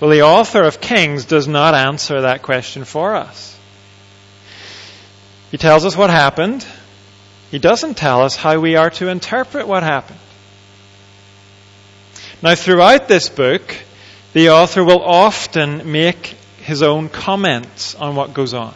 Well, 0.00 0.10
the 0.10 0.22
author 0.22 0.62
of 0.62 0.80
Kings 0.80 1.26
does 1.26 1.46
not 1.46 1.74
answer 1.74 2.22
that 2.22 2.42
question 2.42 2.84
for 2.84 3.14
us. 3.14 3.56
He 5.50 5.58
tells 5.58 5.84
us 5.84 5.96
what 5.96 6.10
happened. 6.10 6.66
He 7.50 7.58
doesn't 7.58 7.96
tell 7.96 8.22
us 8.22 8.34
how 8.34 8.58
we 8.58 8.76
are 8.76 8.90
to 8.90 9.08
interpret 9.08 9.68
what 9.68 9.82
happened. 9.82 10.18
Now, 12.42 12.54
throughout 12.54 13.08
this 13.08 13.28
book, 13.28 13.76
the 14.32 14.50
author 14.50 14.82
will 14.82 15.02
often 15.02 15.92
make 15.92 16.36
his 16.64 16.82
own 16.82 17.10
comments 17.10 17.94
on 17.94 18.16
what 18.16 18.32
goes 18.32 18.54
on. 18.54 18.74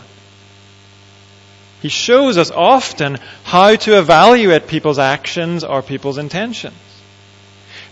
He 1.80 1.88
shows 1.88 2.36
us 2.36 2.50
often 2.50 3.18
how 3.44 3.76
to 3.76 3.98
evaluate 3.98 4.66
people's 4.66 4.98
actions 4.98 5.64
or 5.64 5.80
people's 5.80 6.18
intentions. 6.18 6.74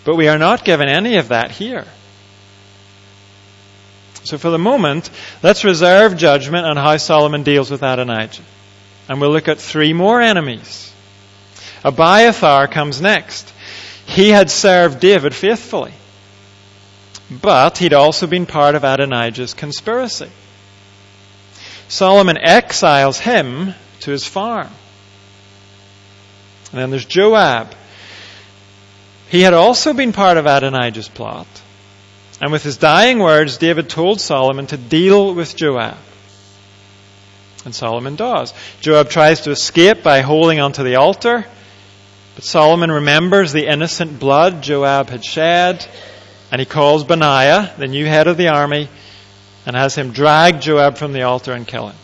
But 0.04 0.16
we 0.16 0.28
are 0.28 0.38
not 0.38 0.64
given 0.64 0.88
any 0.88 1.16
of 1.16 1.28
that 1.28 1.50
here. 1.50 1.86
So 4.24 4.36
for 4.36 4.50
the 4.50 4.58
moment, 4.58 5.08
let's 5.42 5.64
reserve 5.64 6.16
judgment 6.16 6.66
on 6.66 6.76
how 6.76 6.96
Solomon 6.98 7.42
deals 7.42 7.70
with 7.70 7.82
Adonijah. 7.82 8.42
And 9.08 9.20
we'll 9.20 9.30
look 9.30 9.48
at 9.48 9.58
three 9.58 9.92
more 9.92 10.20
enemies. 10.20 10.92
Abiathar 11.84 12.66
comes 12.68 13.00
next. 13.00 13.50
He 14.04 14.28
had 14.28 14.50
served 14.50 15.00
David 15.00 15.34
faithfully. 15.34 15.92
But 17.30 17.78
he'd 17.78 17.92
also 17.92 18.26
been 18.26 18.46
part 18.46 18.74
of 18.74 18.84
Adonijah's 18.84 19.54
conspiracy. 19.54 20.30
Solomon 21.88 22.38
exiles 22.38 23.18
him 23.18 23.74
to 24.00 24.10
his 24.10 24.24
farm. 24.24 24.70
And 26.72 26.80
then 26.80 26.90
there's 26.90 27.04
Joab. 27.04 27.74
He 29.28 29.42
had 29.42 29.54
also 29.54 29.92
been 29.92 30.12
part 30.12 30.36
of 30.36 30.46
Adonijah's 30.46 31.08
plot. 31.08 31.46
And 32.40 32.52
with 32.52 32.62
his 32.62 32.76
dying 32.76 33.18
words, 33.18 33.56
David 33.56 33.88
told 33.88 34.20
Solomon 34.20 34.66
to 34.68 34.76
deal 34.76 35.34
with 35.34 35.56
Joab. 35.56 35.96
And 37.64 37.74
Solomon 37.74 38.14
does. 38.14 38.52
Joab 38.80 39.08
tries 39.08 39.42
to 39.42 39.50
escape 39.50 40.02
by 40.04 40.20
holding 40.20 40.60
onto 40.60 40.84
the 40.84 40.96
altar. 40.96 41.44
But 42.36 42.44
Solomon 42.44 42.92
remembers 42.92 43.52
the 43.52 43.66
innocent 43.66 44.20
blood 44.20 44.62
Joab 44.62 45.08
had 45.08 45.24
shed 45.24 45.84
and 46.50 46.60
he 46.60 46.64
calls 46.64 47.04
Benaiah, 47.04 47.74
the 47.76 47.88
new 47.88 48.06
head 48.06 48.28
of 48.28 48.36
the 48.36 48.48
army, 48.48 48.88
and 49.64 49.74
has 49.74 49.94
him 49.94 50.12
drag 50.12 50.60
Joab 50.60 50.96
from 50.96 51.12
the 51.12 51.22
altar 51.22 51.52
and 51.52 51.66
kill 51.66 51.88
him. 51.88 51.96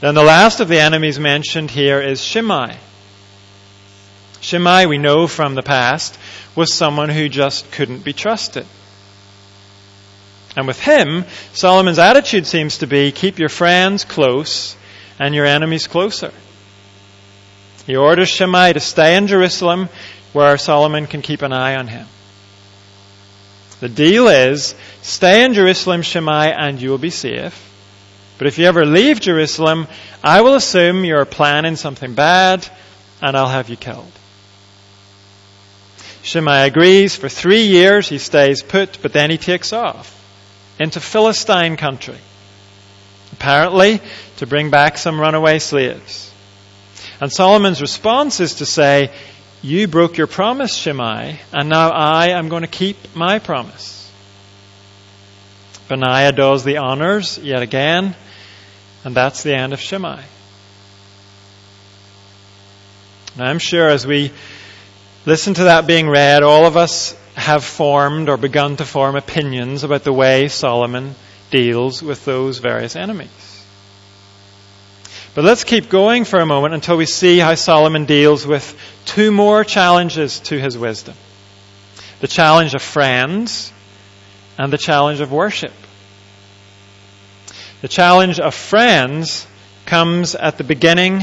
Then 0.00 0.14
the 0.14 0.22
last 0.22 0.60
of 0.60 0.68
the 0.68 0.80
enemies 0.80 1.18
mentioned 1.18 1.70
here 1.70 2.00
is 2.00 2.22
Shimei. 2.22 2.76
Shimei, 4.40 4.86
we 4.86 4.98
know 4.98 5.26
from 5.26 5.54
the 5.54 5.62
past, 5.62 6.18
was 6.54 6.72
someone 6.72 7.10
who 7.10 7.28
just 7.28 7.70
couldn't 7.72 8.04
be 8.04 8.12
trusted. 8.12 8.66
And 10.56 10.66
with 10.66 10.80
him, 10.80 11.24
Solomon's 11.52 11.98
attitude 11.98 12.46
seems 12.46 12.78
to 12.78 12.86
be 12.86 13.12
keep 13.12 13.38
your 13.38 13.48
friends 13.48 14.04
close 14.04 14.76
and 15.18 15.34
your 15.34 15.46
enemies 15.46 15.86
closer. 15.86 16.32
He 17.86 17.96
orders 17.96 18.28
Shimei 18.28 18.72
to 18.72 18.80
stay 18.80 19.16
in 19.16 19.26
Jerusalem 19.26 19.88
where 20.32 20.56
Solomon 20.58 21.06
can 21.06 21.22
keep 21.22 21.42
an 21.42 21.52
eye 21.52 21.76
on 21.76 21.88
him. 21.88 22.06
The 23.80 23.88
deal 23.88 24.28
is 24.28 24.74
stay 25.02 25.44
in 25.44 25.54
Jerusalem, 25.54 26.02
Shimei, 26.02 26.52
and 26.52 26.80
you 26.80 26.90
will 26.90 26.98
be 26.98 27.10
safe. 27.10 27.66
But 28.38 28.46
if 28.46 28.58
you 28.58 28.66
ever 28.66 28.86
leave 28.86 29.20
Jerusalem, 29.20 29.86
I 30.22 30.42
will 30.42 30.54
assume 30.54 31.04
you're 31.04 31.24
planning 31.24 31.76
something 31.76 32.14
bad 32.14 32.66
and 33.22 33.36
I'll 33.36 33.48
have 33.48 33.68
you 33.68 33.76
killed. 33.76 34.12
Shimei 36.22 36.66
agrees. 36.66 37.16
For 37.16 37.28
three 37.28 37.66
years 37.66 38.08
he 38.08 38.18
stays 38.18 38.62
put, 38.62 39.00
but 39.02 39.12
then 39.12 39.30
he 39.30 39.38
takes 39.38 39.72
off 39.72 40.16
into 40.78 41.00
Philistine 41.00 41.76
country. 41.76 42.18
Apparently 43.32 44.00
to 44.38 44.46
bring 44.46 44.70
back 44.70 44.98
some 44.98 45.20
runaway 45.20 45.58
slaves. 45.58 46.32
And 47.20 47.30
Solomon's 47.30 47.80
response 47.82 48.40
is 48.40 48.56
to 48.56 48.66
say, 48.66 49.10
You 49.62 49.88
broke 49.88 50.16
your 50.16 50.26
promise, 50.26 50.74
Shimei, 50.74 51.38
and 51.52 51.68
now 51.68 51.90
I 51.90 52.28
am 52.28 52.48
going 52.48 52.62
to 52.62 52.68
keep 52.68 53.14
my 53.14 53.38
promise. 53.38 54.10
Benaiah 55.88 56.32
does 56.32 56.64
the 56.64 56.78
honors 56.78 57.36
yet 57.36 57.62
again, 57.62 58.16
and 59.04 59.14
that's 59.14 59.42
the 59.42 59.54
end 59.54 59.74
of 59.74 59.80
Shimei. 59.80 60.22
Now, 63.36 63.44
I'm 63.44 63.58
sure 63.58 63.88
as 63.88 64.06
we 64.06 64.32
listen 65.26 65.52
to 65.54 65.64
that 65.64 65.86
being 65.86 66.08
read, 66.08 66.42
all 66.42 66.64
of 66.64 66.78
us 66.78 67.14
have 67.34 67.62
formed 67.62 68.30
or 68.30 68.38
begun 68.38 68.76
to 68.76 68.86
form 68.86 69.14
opinions 69.14 69.84
about 69.84 70.04
the 70.04 70.12
way 70.12 70.48
Solomon 70.48 71.14
deals 71.50 72.02
with 72.02 72.24
those 72.24 72.58
various 72.58 72.96
enemies. 72.96 73.49
But 75.34 75.44
let's 75.44 75.62
keep 75.62 75.88
going 75.88 76.24
for 76.24 76.40
a 76.40 76.46
moment 76.46 76.74
until 76.74 76.96
we 76.96 77.06
see 77.06 77.38
how 77.38 77.54
Solomon 77.54 78.04
deals 78.04 78.46
with 78.46 78.76
two 79.04 79.30
more 79.30 79.64
challenges 79.64 80.40
to 80.40 80.58
his 80.58 80.76
wisdom 80.76 81.14
the 82.20 82.28
challenge 82.28 82.74
of 82.74 82.82
friends 82.82 83.72
and 84.58 84.70
the 84.70 84.78
challenge 84.78 85.20
of 85.20 85.32
worship. 85.32 85.72
The 87.80 87.88
challenge 87.88 88.38
of 88.38 88.54
friends 88.54 89.46
comes 89.86 90.34
at 90.34 90.58
the 90.58 90.64
beginning 90.64 91.22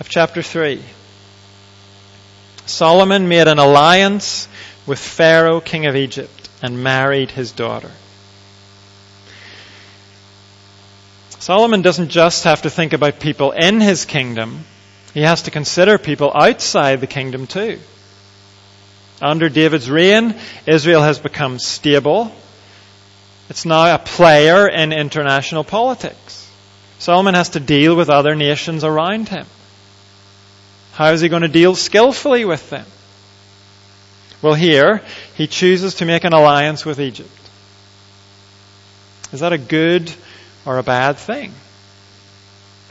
of 0.00 0.08
chapter 0.08 0.40
3. 0.40 0.82
Solomon 2.64 3.28
made 3.28 3.48
an 3.48 3.58
alliance 3.58 4.48
with 4.86 4.98
Pharaoh, 4.98 5.60
king 5.60 5.84
of 5.84 5.94
Egypt, 5.94 6.48
and 6.62 6.82
married 6.82 7.30
his 7.32 7.52
daughter. 7.52 7.90
Solomon 11.48 11.80
doesn't 11.80 12.10
just 12.10 12.44
have 12.44 12.60
to 12.60 12.68
think 12.68 12.92
about 12.92 13.20
people 13.20 13.52
in 13.52 13.80
his 13.80 14.04
kingdom, 14.04 14.66
he 15.14 15.22
has 15.22 15.44
to 15.44 15.50
consider 15.50 15.96
people 15.96 16.30
outside 16.34 17.00
the 17.00 17.06
kingdom 17.06 17.46
too. 17.46 17.78
Under 19.22 19.48
David's 19.48 19.90
reign, 19.90 20.34
Israel 20.66 21.00
has 21.00 21.18
become 21.18 21.58
stable. 21.58 22.30
It's 23.48 23.64
now 23.64 23.94
a 23.94 23.98
player 23.98 24.68
in 24.68 24.92
international 24.92 25.64
politics. 25.64 26.46
Solomon 26.98 27.32
has 27.32 27.48
to 27.56 27.60
deal 27.60 27.96
with 27.96 28.10
other 28.10 28.34
nations 28.34 28.84
around 28.84 29.30
him. 29.30 29.46
How 30.92 31.12
is 31.12 31.22
he 31.22 31.30
going 31.30 31.40
to 31.40 31.48
deal 31.48 31.74
skillfully 31.74 32.44
with 32.44 32.68
them? 32.68 32.84
Well, 34.42 34.52
here, 34.52 35.00
he 35.34 35.46
chooses 35.46 35.94
to 35.94 36.04
make 36.04 36.24
an 36.24 36.34
alliance 36.34 36.84
with 36.84 37.00
Egypt. 37.00 37.30
Is 39.32 39.40
that 39.40 39.54
a 39.54 39.58
good 39.58 40.12
or 40.68 40.76
a 40.76 40.82
bad 40.82 41.16
thing? 41.16 41.50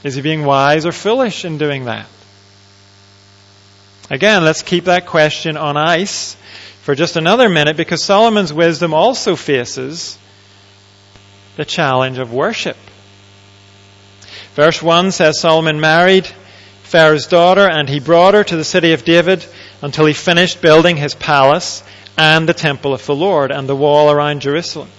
Is 0.04 0.16
he 0.16 0.22
being 0.24 0.44
wise 0.46 0.88
or 0.88 0.92
foolish 0.92 1.46
in 1.46 1.60
doing 1.60 1.86
that? 1.86 2.08
Again, 4.10 4.44
let's 4.44 4.64
keep 4.64 4.86
that 4.86 5.06
question 5.06 5.58
on 5.58 5.78
ice 5.78 6.36
for 6.82 6.96
just 6.96 7.18
another 7.18 7.50
minute 7.50 7.78
because 7.78 8.04
Solomon's 8.04 8.52
wisdom 8.52 8.96
also 8.96 9.36
faces 9.36 10.18
the 11.56 11.66
challenge 11.66 12.18
of 12.18 12.34
worship. 12.34 12.78
Verse 14.56 14.82
1 14.82 15.12
says 15.12 15.40
Solomon 15.40 15.80
married 15.80 16.26
Pharaoh's 16.82 17.28
daughter 17.28 17.70
and 17.70 17.88
he 17.88 18.00
brought 18.00 18.34
her 18.34 18.44
to 18.44 18.56
the 18.56 18.64
city 18.64 18.94
of 18.94 19.06
David 19.06 19.46
until 19.84 20.08
he 20.08 20.14
finished 20.14 20.64
building 20.64 20.98
his 20.98 21.14
palace 21.14 21.84
and 22.18 22.50
the 22.50 22.56
temple 22.56 22.96
of 22.96 23.06
the 23.06 23.16
Lord 23.16 23.52
and 23.52 23.70
the 23.70 23.76
wall 23.76 24.10
around 24.10 24.42
Jerusalem. 24.42 24.90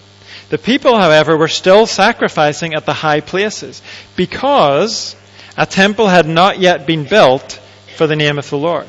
The 0.50 0.58
people, 0.58 0.98
however, 0.98 1.36
were 1.36 1.48
still 1.48 1.86
sacrificing 1.86 2.74
at 2.74 2.86
the 2.86 2.94
high 2.94 3.20
places 3.20 3.82
because 4.16 5.14
a 5.56 5.66
temple 5.66 6.06
had 6.06 6.26
not 6.26 6.58
yet 6.58 6.86
been 6.86 7.04
built 7.04 7.60
for 7.96 8.06
the 8.06 8.16
name 8.16 8.38
of 8.38 8.48
the 8.48 8.56
Lord. 8.56 8.86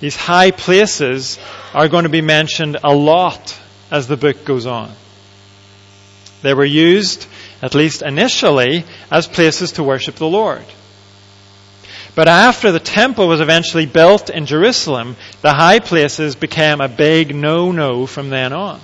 These 0.00 0.16
high 0.16 0.50
places 0.50 1.38
are 1.72 1.88
going 1.88 2.04
to 2.04 2.10
be 2.10 2.20
mentioned 2.20 2.76
a 2.84 2.94
lot 2.94 3.58
as 3.90 4.06
the 4.06 4.16
book 4.16 4.44
goes 4.44 4.66
on. 4.66 4.92
They 6.42 6.54
were 6.54 6.64
used, 6.64 7.26
at 7.62 7.74
least 7.74 8.02
initially, 8.02 8.84
as 9.10 9.26
places 9.26 9.72
to 9.72 9.82
worship 9.82 10.16
the 10.16 10.26
Lord. 10.26 10.64
But 12.14 12.28
after 12.28 12.70
the 12.70 12.80
temple 12.80 13.28
was 13.28 13.40
eventually 13.40 13.86
built 13.86 14.30
in 14.30 14.46
Jerusalem, 14.46 15.16
the 15.40 15.52
high 15.52 15.78
places 15.78 16.36
became 16.36 16.80
a 16.80 16.88
big 16.88 17.34
no-no 17.34 18.06
from 18.06 18.28
then 18.28 18.52
on. 18.52 18.80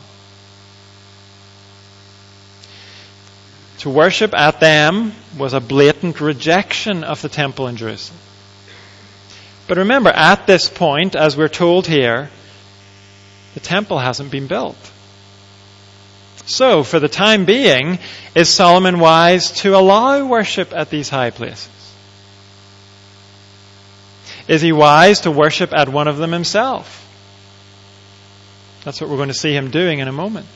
To 3.84 3.90
worship 3.90 4.32
at 4.32 4.60
them 4.60 5.12
was 5.36 5.52
a 5.52 5.60
blatant 5.60 6.22
rejection 6.22 7.04
of 7.04 7.20
the 7.20 7.28
temple 7.28 7.68
in 7.68 7.76
Jerusalem. 7.76 8.18
But 9.68 9.76
remember, 9.76 10.08
at 10.08 10.46
this 10.46 10.70
point, 10.70 11.14
as 11.14 11.36
we're 11.36 11.48
told 11.48 11.86
here, 11.86 12.30
the 13.52 13.60
temple 13.60 13.98
hasn't 13.98 14.30
been 14.30 14.46
built. 14.46 14.78
So, 16.46 16.82
for 16.82 16.98
the 16.98 17.10
time 17.10 17.44
being, 17.44 17.98
is 18.34 18.48
Solomon 18.48 19.00
wise 19.00 19.52
to 19.60 19.76
allow 19.76 20.24
worship 20.24 20.72
at 20.72 20.88
these 20.88 21.10
high 21.10 21.28
places? 21.28 21.68
Is 24.48 24.62
he 24.62 24.72
wise 24.72 25.20
to 25.20 25.30
worship 25.30 25.74
at 25.74 25.90
one 25.90 26.08
of 26.08 26.16
them 26.16 26.32
himself? 26.32 27.06
That's 28.82 28.98
what 29.02 29.10
we're 29.10 29.18
going 29.18 29.28
to 29.28 29.34
see 29.34 29.54
him 29.54 29.70
doing 29.70 29.98
in 29.98 30.08
a 30.08 30.12
moment. 30.12 30.48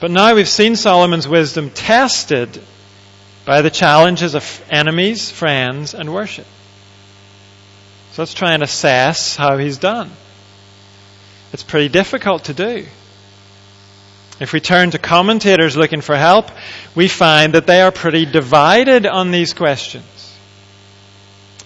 But 0.00 0.10
now 0.10 0.34
we've 0.34 0.48
seen 0.48 0.76
Solomon's 0.76 1.28
wisdom 1.28 1.70
tested 1.70 2.60
by 3.44 3.62
the 3.62 3.70
challenges 3.70 4.34
of 4.34 4.64
enemies, 4.70 5.30
friends, 5.30 5.94
and 5.94 6.12
worship. 6.12 6.46
So 8.12 8.22
let's 8.22 8.34
try 8.34 8.54
and 8.54 8.62
assess 8.62 9.36
how 9.36 9.58
he's 9.58 9.78
done. 9.78 10.10
It's 11.52 11.62
pretty 11.62 11.88
difficult 11.88 12.44
to 12.44 12.54
do. 12.54 12.86
If 14.40 14.52
we 14.52 14.60
turn 14.60 14.90
to 14.90 14.98
commentators 14.98 15.76
looking 15.76 16.00
for 16.00 16.16
help, 16.16 16.50
we 16.94 17.06
find 17.06 17.54
that 17.54 17.66
they 17.66 17.80
are 17.80 17.92
pretty 17.92 18.26
divided 18.26 19.06
on 19.06 19.30
these 19.30 19.52
questions. 19.52 20.04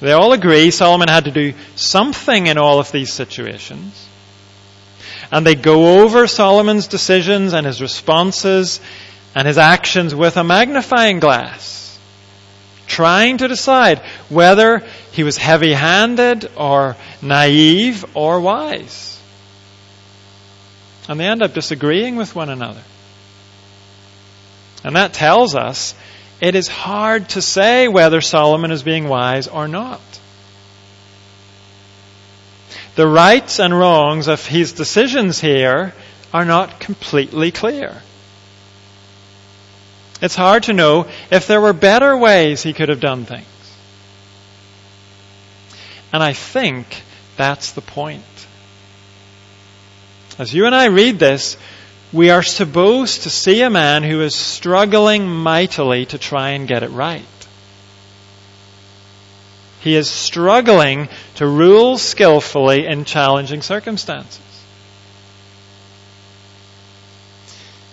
They 0.01 0.12
all 0.12 0.33
agree 0.33 0.71
Solomon 0.71 1.09
had 1.09 1.25
to 1.25 1.31
do 1.31 1.55
something 1.77 2.47
in 2.47 2.59
all 2.59 2.79
of 2.79 2.93
these 2.93 3.12
situations 3.12 4.08
and 5.31 5.47
they 5.47 5.55
go 5.55 6.03
over 6.03 6.27
Solomon's 6.27 6.87
decisions 6.87 7.53
and 7.53 7.67
his 7.67 7.83
responses 7.83 8.81
and 9.35 9.47
his 9.47 9.59
actions 9.59 10.14
with 10.14 10.37
a 10.37 10.45
magnifying 10.45 11.21
glass, 11.21 11.99
trying 12.87 13.38
to 13.38 13.49
decide 13.49 13.99
whether 14.29 14.83
he 15.12 15.23
was 15.23 15.37
heavy 15.37 15.73
handed 15.73 16.51
or 16.57 16.97
naive 17.21 18.05
or 18.14 18.41
wise. 18.41 19.21
And 21.09 21.21
they 21.21 21.27
end 21.27 21.43
up 21.43 21.55
disagreeing 21.55 22.17
with 22.17 22.35
one 22.35 22.51
another. 22.51 22.83
And 24.85 24.97
that 24.97 25.12
tells 25.12 25.55
us 25.55 25.95
it 26.41 26.55
is 26.55 26.69
hard 26.69 27.31
to 27.31 27.43
say 27.43 27.88
whether 27.88 28.21
Solomon 28.21 28.71
is 28.71 28.83
being 28.83 29.09
wise 29.09 29.49
or 29.49 29.69
not 29.69 30.01
the 32.98 33.06
rights 33.06 33.61
and 33.61 33.72
wrongs 33.78 34.26
of 34.26 34.44
his 34.44 34.72
decisions 34.72 35.40
here 35.40 35.94
are 36.34 36.44
not 36.44 36.80
completely 36.80 37.52
clear. 37.52 37.94
It's 40.20 40.34
hard 40.34 40.64
to 40.64 40.72
know 40.72 41.06
if 41.30 41.46
there 41.46 41.61
were 41.61 41.72
better 41.72 42.16
ways 42.16 42.61
he 42.61 42.72
could 42.72 42.88
have 42.88 42.98
done 42.98 43.24
things. 43.24 43.46
And 46.12 46.24
I 46.24 46.32
think 46.32 47.04
that's 47.37 47.70
the 47.70 47.82
point. 47.82 48.24
As 50.37 50.52
you 50.52 50.66
and 50.66 50.74
I 50.74 50.87
read 50.87 51.20
this, 51.20 51.56
we 52.12 52.30
are 52.30 52.42
supposed 52.42 53.22
to 53.22 53.30
see 53.30 53.62
a 53.62 53.70
man 53.70 54.02
who 54.02 54.22
is 54.22 54.34
struggling 54.34 55.28
mightily 55.28 56.06
to 56.06 56.18
try 56.18 56.50
and 56.50 56.66
get 56.66 56.82
it 56.82 56.90
right. 56.90 57.38
He 59.88 59.96
is 59.96 60.11
struggling 60.11 61.09
to 61.37 61.46
rule 61.46 61.96
skillfully 61.96 62.85
in 62.85 63.07
challenging 63.07 63.62
circumstances. 63.62 64.38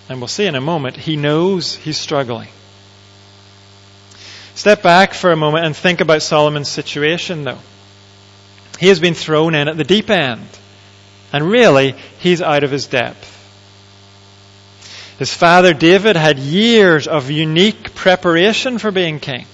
And 0.10 0.20
we'll 0.20 0.28
see 0.28 0.46
in 0.46 0.56
a 0.56 0.60
moment, 0.60 0.98
he 0.98 1.16
knows 1.16 1.74
he's 1.74 1.98
struggling. 1.98 2.50
Step 4.56 4.84
back 4.84 5.14
for 5.14 5.32
a 5.32 5.38
moment 5.38 5.68
and 5.68 5.74
think 5.74 6.02
about 6.02 6.22
Solomon's 6.22 6.70
situation, 6.70 7.46
though. 7.46 7.60
He 8.78 8.90
has 8.90 9.00
been 9.00 9.14
thrown 9.14 9.56
in 9.56 9.70
at 9.70 9.78
the 9.78 9.86
deep 9.86 10.10
end. 10.10 10.50
And 11.32 11.50
really, 11.50 11.96
he's 12.20 12.42
out 12.42 12.66
of 12.66 12.72
his 12.72 12.88
depth. 12.88 13.32
His 15.18 15.34
father 15.34 15.74
David 15.74 16.18
had 16.18 16.40
years 16.40 17.08
of 17.08 17.32
unique 17.32 17.96
preparation 17.96 18.80
for 18.80 18.92
being 18.92 19.22
king. 19.22 19.46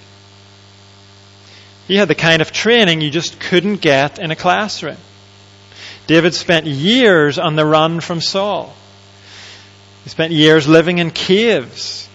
He 1.91 1.97
had 1.97 2.07
the 2.07 2.15
kind 2.15 2.41
of 2.41 2.53
training 2.53 3.01
you 3.01 3.11
just 3.11 3.37
couldn't 3.37 3.81
get 3.81 4.17
in 4.17 4.31
a 4.31 4.35
classroom. 4.37 4.95
David 6.07 6.33
spent 6.33 6.65
years 6.65 7.37
on 7.37 7.57
the 7.57 7.65
run 7.65 7.99
from 7.99 8.21
Saul. 8.21 8.73
He 10.05 10.09
spent 10.09 10.31
years 10.31 10.69
living 10.69 10.99
in 10.99 11.11
caves. 11.11 12.07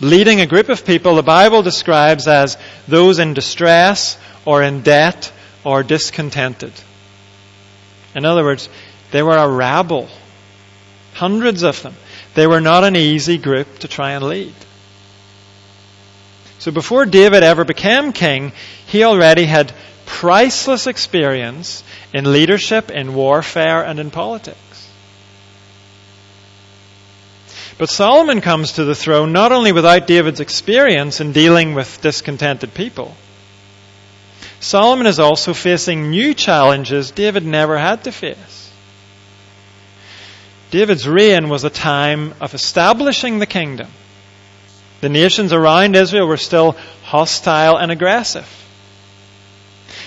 leading 0.00 0.40
a 0.40 0.46
group 0.46 0.68
of 0.68 0.86
people 0.86 1.16
the 1.16 1.24
Bible 1.24 1.64
describes 1.64 2.28
as 2.28 2.56
those 2.86 3.18
in 3.18 3.34
distress 3.34 4.16
or 4.44 4.62
in 4.62 4.82
debt 4.82 5.32
or 5.64 5.82
discontented. 5.82 6.72
In 8.14 8.24
other 8.24 8.44
words, 8.44 8.68
they 9.10 9.24
were 9.24 9.36
a 9.36 9.48
rabble. 9.48 10.08
Hundreds 11.14 11.64
of 11.64 11.82
them. 11.82 11.96
They 12.34 12.46
were 12.46 12.60
not 12.60 12.84
an 12.84 12.94
easy 12.94 13.38
group 13.38 13.80
to 13.80 13.88
try 13.88 14.12
and 14.12 14.24
lead. 14.24 14.54
So 16.64 16.70
before 16.70 17.04
David 17.04 17.42
ever 17.42 17.66
became 17.66 18.14
king, 18.14 18.52
he 18.86 19.04
already 19.04 19.44
had 19.44 19.74
priceless 20.06 20.86
experience 20.86 21.84
in 22.14 22.32
leadership, 22.32 22.90
in 22.90 23.12
warfare, 23.12 23.84
and 23.84 24.00
in 24.00 24.10
politics. 24.10 24.88
But 27.76 27.90
Solomon 27.90 28.40
comes 28.40 28.72
to 28.72 28.84
the 28.84 28.94
throne 28.94 29.30
not 29.30 29.52
only 29.52 29.72
without 29.72 30.06
David's 30.06 30.40
experience 30.40 31.20
in 31.20 31.32
dealing 31.32 31.74
with 31.74 32.00
discontented 32.00 32.72
people, 32.72 33.14
Solomon 34.58 35.06
is 35.06 35.20
also 35.20 35.52
facing 35.52 36.08
new 36.08 36.32
challenges 36.32 37.10
David 37.10 37.44
never 37.44 37.76
had 37.76 38.04
to 38.04 38.10
face. 38.10 38.72
David's 40.70 41.06
reign 41.06 41.50
was 41.50 41.64
a 41.64 41.68
time 41.68 42.32
of 42.40 42.54
establishing 42.54 43.38
the 43.38 43.44
kingdom. 43.44 43.88
The 45.04 45.10
nations 45.10 45.52
around 45.52 45.96
Israel 45.96 46.26
were 46.26 46.38
still 46.38 46.78
hostile 47.02 47.76
and 47.76 47.92
aggressive. 47.92 48.48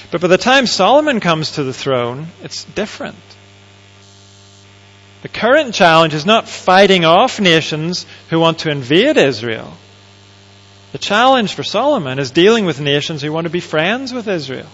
But 0.10 0.22
by 0.22 0.28
the 0.28 0.40
time 0.40 0.66
Solomon 0.66 1.20
comes 1.20 1.52
to 1.52 1.64
the 1.64 1.72
throne, 1.72 2.30
it's 2.42 2.64
different. 2.64 3.22
The 5.22 5.28
current 5.28 5.76
challenge 5.76 6.16
is 6.16 6.26
not 6.26 6.50
fighting 6.50 7.06
off 7.06 7.40
nations 7.40 8.08
who 8.32 8.40
want 8.40 8.58
to 8.62 8.72
invade 8.72 9.18
Israel. 9.18 9.72
The 10.94 10.98
challenge 10.98 11.54
for 11.54 11.62
Solomon 11.62 12.18
is 12.18 12.32
dealing 12.32 12.66
with 12.66 12.82
nations 12.82 13.22
who 13.22 13.32
want 13.32 13.46
to 13.46 13.52
be 13.52 13.60
friends 13.60 14.12
with 14.12 14.28
Israel. 14.28 14.72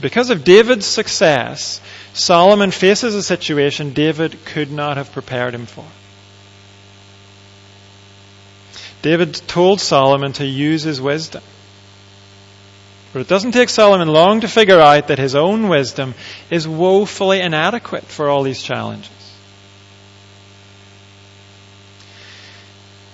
Because 0.00 0.30
of 0.30 0.44
David's 0.44 0.86
success, 0.86 1.80
Solomon 2.12 2.70
faces 2.70 3.16
a 3.16 3.24
situation 3.24 3.92
David 3.92 4.44
could 4.44 4.70
not 4.70 4.98
have 4.98 5.10
prepared 5.10 5.52
him 5.52 5.66
for. 5.66 5.84
David 9.02 9.34
told 9.46 9.80
Solomon 9.80 10.32
to 10.34 10.46
use 10.46 10.82
his 10.82 11.00
wisdom. 11.00 11.42
But 13.12 13.22
it 13.22 13.28
doesn't 13.28 13.52
take 13.52 13.68
Solomon 13.68 14.08
long 14.08 14.42
to 14.42 14.48
figure 14.48 14.78
out 14.80 15.08
that 15.08 15.18
his 15.18 15.34
own 15.34 15.68
wisdom 15.68 16.14
is 16.50 16.68
woefully 16.68 17.40
inadequate 17.40 18.04
for 18.04 18.28
all 18.28 18.42
these 18.42 18.62
challenges. 18.62 19.10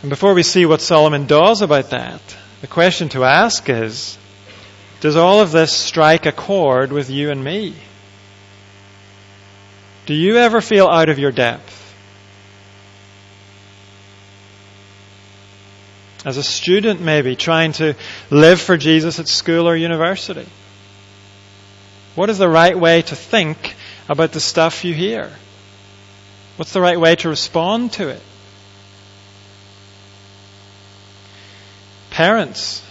And 0.02 0.10
before 0.10 0.34
we 0.34 0.42
see 0.42 0.66
what 0.66 0.80
Solomon 0.80 1.26
does 1.26 1.62
about 1.62 1.90
that, 1.90 2.20
the 2.60 2.66
question 2.66 3.08
to 3.10 3.24
ask 3.24 3.68
is, 3.68 4.18
does 5.00 5.16
all 5.16 5.40
of 5.40 5.52
this 5.52 5.72
strike 5.72 6.26
a 6.26 6.32
chord 6.32 6.92
with 6.92 7.10
you 7.10 7.30
and 7.30 7.42
me? 7.42 7.74
Do 10.04 10.14
you 10.14 10.36
ever 10.36 10.60
feel 10.60 10.86
out 10.86 11.08
of 11.08 11.18
your 11.18 11.32
depth? 11.32 11.85
As 16.26 16.36
a 16.36 16.42
student, 16.42 17.00
maybe, 17.00 17.36
trying 17.36 17.70
to 17.74 17.94
live 18.30 18.60
for 18.60 18.76
Jesus 18.76 19.20
at 19.20 19.28
school 19.28 19.68
or 19.68 19.76
university. 19.76 20.44
What 22.16 22.30
is 22.30 22.38
the 22.38 22.48
right 22.48 22.76
way 22.76 23.02
to 23.02 23.14
think 23.14 23.76
about 24.08 24.32
the 24.32 24.40
stuff 24.40 24.84
you 24.84 24.92
hear? 24.92 25.30
What's 26.56 26.72
the 26.72 26.80
right 26.80 26.98
way 26.98 27.14
to 27.14 27.28
respond 27.28 27.92
to 27.92 28.08
it? 28.08 28.20
Parents, 32.10 32.82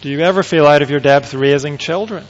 do 0.00 0.10
you 0.10 0.20
ever 0.20 0.44
feel 0.44 0.64
out 0.64 0.82
of 0.82 0.90
your 0.90 1.00
depth 1.00 1.34
raising 1.34 1.76
children? 1.76 2.24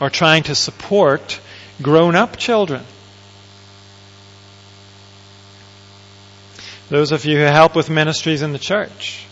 Or 0.00 0.10
trying 0.10 0.42
to 0.44 0.56
support 0.56 1.38
grown 1.80 2.16
up 2.16 2.36
children? 2.36 2.82
Those 6.88 7.12
of 7.12 7.24
you 7.24 7.38
who 7.38 7.44
help 7.44 7.74
with 7.74 7.90
ministries 7.90 8.42
in 8.42 8.52
the 8.52 8.58
church. 8.58 9.24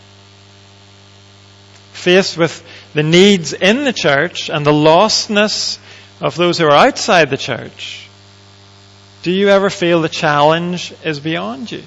Faced 1.93 2.37
with 2.37 2.63
the 2.93 3.03
needs 3.03 3.53
in 3.53 3.83
the 3.83 3.93
church 3.93 4.49
and 4.49 4.65
the 4.65 4.71
lostness 4.71 5.79
of 6.21 6.35
those 6.35 6.57
who 6.57 6.65
are 6.65 6.71
outside 6.71 7.29
the 7.29 7.37
church, 7.37 8.07
do 9.23 9.31
you 9.31 9.49
ever 9.49 9.69
feel 9.69 10.01
the 10.01 10.09
challenge 10.09 10.93
is 11.03 11.19
beyond 11.19 11.71
you? 11.71 11.83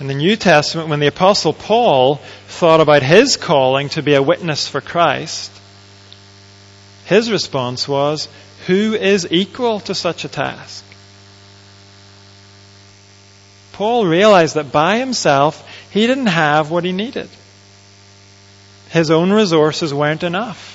In 0.00 0.06
the 0.06 0.14
New 0.14 0.36
Testament, 0.36 0.88
when 0.88 1.00
the 1.00 1.06
Apostle 1.06 1.52
Paul 1.52 2.16
thought 2.48 2.80
about 2.80 3.02
his 3.02 3.36
calling 3.36 3.88
to 3.90 4.02
be 4.02 4.14
a 4.14 4.22
witness 4.22 4.68
for 4.68 4.80
Christ, 4.80 5.50
his 7.06 7.30
response 7.30 7.88
was, 7.88 8.28
who 8.66 8.94
is 8.94 9.26
equal 9.30 9.80
to 9.80 9.94
such 9.94 10.24
a 10.24 10.28
task? 10.28 10.84
Paul 13.72 14.06
realized 14.06 14.54
that 14.54 14.70
by 14.70 14.98
himself, 14.98 15.68
he 15.90 16.06
didn't 16.06 16.26
have 16.26 16.70
what 16.70 16.84
he 16.84 16.92
needed. 16.92 17.28
His 18.90 19.10
own 19.10 19.32
resources 19.32 19.92
weren't 19.92 20.22
enough. 20.22 20.70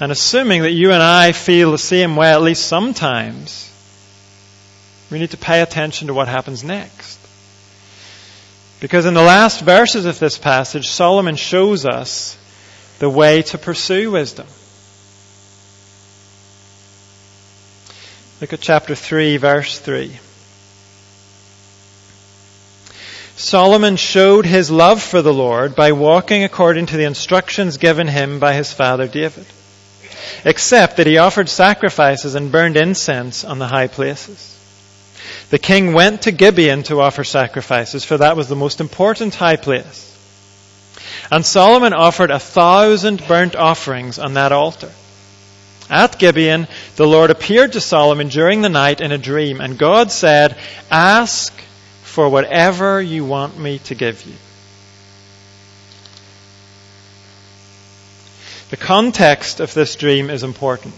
And 0.00 0.12
assuming 0.12 0.62
that 0.62 0.70
you 0.70 0.92
and 0.92 1.02
I 1.02 1.32
feel 1.32 1.70
the 1.70 1.78
same 1.78 2.16
way 2.16 2.32
at 2.32 2.42
least 2.42 2.66
sometimes, 2.66 3.70
we 5.10 5.18
need 5.18 5.30
to 5.30 5.36
pay 5.36 5.60
attention 5.60 6.08
to 6.08 6.14
what 6.14 6.28
happens 6.28 6.64
next. 6.64 7.18
Because 8.80 9.06
in 9.06 9.14
the 9.14 9.22
last 9.22 9.60
verses 9.60 10.04
of 10.04 10.18
this 10.18 10.38
passage, 10.38 10.88
Solomon 10.88 11.36
shows 11.36 11.84
us 11.86 12.36
the 13.04 13.10
way 13.10 13.42
to 13.42 13.58
pursue 13.58 14.12
wisdom. 14.12 14.46
Look 18.40 18.54
at 18.54 18.62
chapter 18.62 18.94
3, 18.94 19.36
verse 19.36 19.78
3. 19.78 20.18
Solomon 23.36 23.96
showed 23.96 24.46
his 24.46 24.70
love 24.70 25.02
for 25.02 25.20
the 25.20 25.34
Lord 25.34 25.76
by 25.76 25.92
walking 25.92 26.44
according 26.44 26.86
to 26.86 26.96
the 26.96 27.04
instructions 27.04 27.76
given 27.76 28.08
him 28.08 28.38
by 28.38 28.54
his 28.54 28.72
father 28.72 29.06
David, 29.06 29.44
except 30.46 30.96
that 30.96 31.06
he 31.06 31.18
offered 31.18 31.50
sacrifices 31.50 32.34
and 32.34 32.50
burned 32.50 32.78
incense 32.78 33.44
on 33.44 33.58
the 33.58 33.68
high 33.68 33.88
places. 33.88 34.58
The 35.50 35.58
king 35.58 35.92
went 35.92 36.22
to 36.22 36.32
Gibeon 36.32 36.84
to 36.84 37.02
offer 37.02 37.22
sacrifices, 37.22 38.02
for 38.02 38.16
that 38.16 38.34
was 38.34 38.48
the 38.48 38.56
most 38.56 38.80
important 38.80 39.34
high 39.34 39.56
place. 39.56 40.13
And 41.30 41.44
Solomon 41.44 41.92
offered 41.92 42.30
a 42.30 42.38
thousand 42.38 43.26
burnt 43.26 43.56
offerings 43.56 44.18
on 44.18 44.34
that 44.34 44.52
altar. 44.52 44.90
At 45.90 46.18
Gibeon, 46.18 46.66
the 46.96 47.06
Lord 47.06 47.30
appeared 47.30 47.72
to 47.72 47.80
Solomon 47.80 48.28
during 48.28 48.62
the 48.62 48.68
night 48.68 49.00
in 49.00 49.12
a 49.12 49.18
dream, 49.18 49.60
and 49.60 49.78
God 49.78 50.10
said, 50.10 50.56
Ask 50.90 51.52
for 52.02 52.28
whatever 52.28 53.02
you 53.02 53.24
want 53.24 53.58
me 53.58 53.78
to 53.80 53.94
give 53.94 54.24
you. 54.24 54.34
The 58.70 58.76
context 58.78 59.60
of 59.60 59.74
this 59.74 59.94
dream 59.94 60.30
is 60.30 60.42
important. 60.42 60.94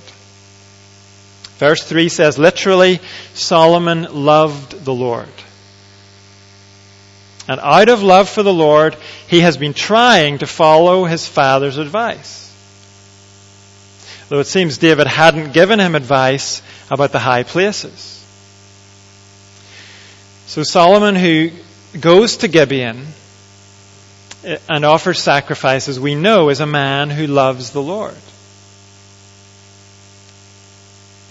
Verse 1.58 1.82
3 1.82 2.08
says 2.08 2.38
literally, 2.38 3.00
Solomon 3.34 4.06
loved 4.24 4.84
the 4.84 4.94
Lord. 4.94 5.28
And 7.48 7.60
out 7.60 7.88
of 7.88 8.02
love 8.02 8.28
for 8.28 8.42
the 8.42 8.52
Lord, 8.52 8.96
he 9.28 9.40
has 9.40 9.56
been 9.56 9.74
trying 9.74 10.38
to 10.38 10.46
follow 10.46 11.04
his 11.04 11.26
father's 11.26 11.78
advice. 11.78 12.42
Though 14.28 14.40
it 14.40 14.48
seems 14.48 14.78
David 14.78 15.06
hadn't 15.06 15.52
given 15.52 15.78
him 15.78 15.94
advice 15.94 16.60
about 16.90 17.12
the 17.12 17.20
high 17.20 17.44
places. 17.44 18.24
So 20.46 20.64
Solomon, 20.64 21.14
who 21.14 21.50
goes 22.00 22.38
to 22.38 22.48
Gibeon 22.48 23.06
eh, 24.44 24.58
and 24.68 24.84
offers 24.84 25.20
sacrifices, 25.20 26.00
we 26.00 26.14
know 26.16 26.48
is 26.48 26.60
a 26.60 26.66
man 26.66 27.10
who 27.10 27.28
loves 27.28 27.70
the 27.70 27.82
Lord. 27.82 28.16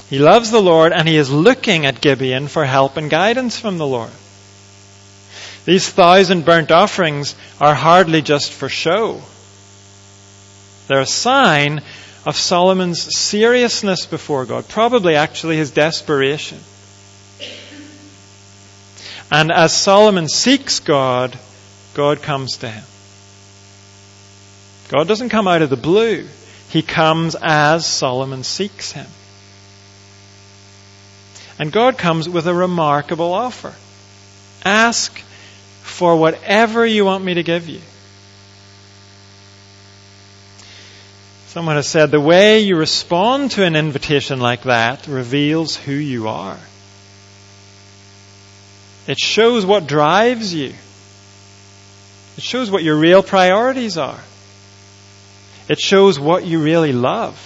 He 0.09 0.19
loves 0.19 0.51
the 0.51 0.61
Lord 0.61 0.93
and 0.93 1.07
he 1.07 1.17
is 1.17 1.31
looking 1.31 1.85
at 1.85 1.99
Gibeon 1.99 2.47
for 2.47 2.63
help 2.63 2.95
and 2.95 3.09
guidance 3.09 3.59
from 3.59 3.77
the 3.77 3.87
Lord. 3.87 4.11
These 5.65 5.89
thousand 5.89 6.45
burnt 6.45 6.71
offerings 6.71 7.35
are 7.59 7.73
hardly 7.73 8.21
just 8.21 8.53
for 8.53 8.69
show. 8.69 9.21
They're 10.87 11.01
a 11.01 11.07
sign 11.07 11.81
of 12.25 12.35
Solomon's 12.35 13.15
seriousness 13.15 14.05
before 14.05 14.45
God, 14.45 14.67
probably 14.67 15.15
actually 15.15 15.57
his 15.57 15.71
desperation. 15.71 16.59
And 19.31 19.51
as 19.51 19.75
Solomon 19.75 20.29
seeks 20.29 20.79
God, 20.79 21.37
God 21.95 22.21
comes 22.21 22.57
to 22.57 22.69
him. 22.69 22.83
God 24.89 25.07
doesn't 25.07 25.29
come 25.29 25.47
out 25.47 25.63
of 25.63 25.71
the 25.71 25.77
blue. 25.77 26.27
He 26.69 26.83
comes 26.83 27.35
as 27.41 27.87
Solomon 27.87 28.43
seeks 28.43 28.91
him. 28.91 29.07
And 31.57 31.71
God 31.71 31.97
comes 31.97 32.29
with 32.29 32.47
a 32.47 32.53
remarkable 32.53 33.33
offer. 33.33 33.73
Ask 34.63 35.19
for 35.85 36.17
whatever 36.17 36.85
you 36.85 37.05
want 37.05 37.23
me 37.23 37.35
to 37.35 37.43
give 37.43 37.69
you. 37.69 37.79
Someone 41.47 41.77
has 41.77 41.87
said 41.87 42.11
the 42.11 42.19
way 42.19 42.59
you 42.59 42.75
respond 42.75 43.51
to 43.51 43.63
an 43.63 43.77
invitation 43.77 44.41
like 44.41 44.63
that 44.63 45.07
reveals 45.07 45.77
who 45.77 45.93
you 45.93 46.27
are. 46.27 46.59
It 49.07 49.19
shows 49.19 49.65
what 49.65 49.87
drives 49.87 50.53
you. 50.53 50.73
It 52.35 52.43
shows 52.43 52.69
what 52.69 52.83
your 52.83 52.97
real 52.97 53.23
priorities 53.23 53.97
are. 53.97 54.19
It 55.69 55.79
shows 55.79 56.19
what 56.19 56.45
you 56.45 56.61
really 56.61 56.91
love, 56.91 57.37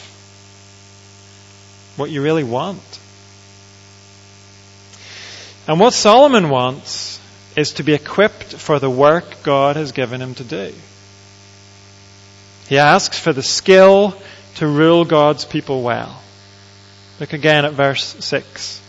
what 1.97 2.10
you 2.10 2.23
really 2.23 2.43
want. 2.43 2.99
And 5.67 5.80
what 5.80 5.93
Solomon 5.93 6.49
wants 6.49 7.18
is 7.55 7.73
to 7.73 7.83
be 7.83 7.93
equipped 7.93 8.53
for 8.53 8.79
the 8.79 8.89
work 8.89 9.43
God 9.43 9.75
has 9.75 9.91
given 9.91 10.21
him 10.21 10.35
to 10.35 10.43
do. 10.43 10.73
He 12.67 12.77
asks 12.77 13.19
for 13.19 13.33
the 13.33 13.43
skill 13.43 14.15
to 14.55 14.67
rule 14.67 15.05
God's 15.05 15.45
people 15.45 15.81
well. 15.81 16.21
Look 17.19 17.33
again 17.33 17.65
at 17.65 17.73
verse 17.73 18.15
6. 18.19 18.81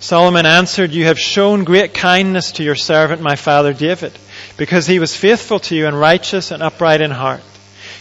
Solomon 0.00 0.46
answered, 0.46 0.92
You 0.92 1.04
have 1.06 1.18
shown 1.18 1.64
great 1.64 1.94
kindness 1.94 2.52
to 2.52 2.62
your 2.62 2.74
servant, 2.74 3.20
my 3.20 3.36
father 3.36 3.72
David, 3.72 4.12
because 4.56 4.86
he 4.86 4.98
was 4.98 5.14
faithful 5.14 5.60
to 5.60 5.76
you 5.76 5.86
and 5.86 5.98
righteous 5.98 6.50
and 6.50 6.62
upright 6.62 7.00
in 7.00 7.10
heart. 7.10 7.42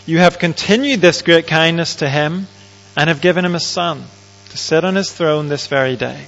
You 0.05 0.17
have 0.19 0.39
continued 0.39 1.01
this 1.01 1.21
great 1.21 1.47
kindness 1.47 1.95
to 1.97 2.09
him 2.09 2.47
and 2.95 3.09
have 3.09 3.21
given 3.21 3.45
him 3.45 3.55
a 3.55 3.59
son 3.59 4.03
to 4.49 4.57
sit 4.57 4.83
on 4.83 4.95
his 4.95 5.11
throne 5.11 5.47
this 5.47 5.67
very 5.67 5.95
day. 5.95 6.25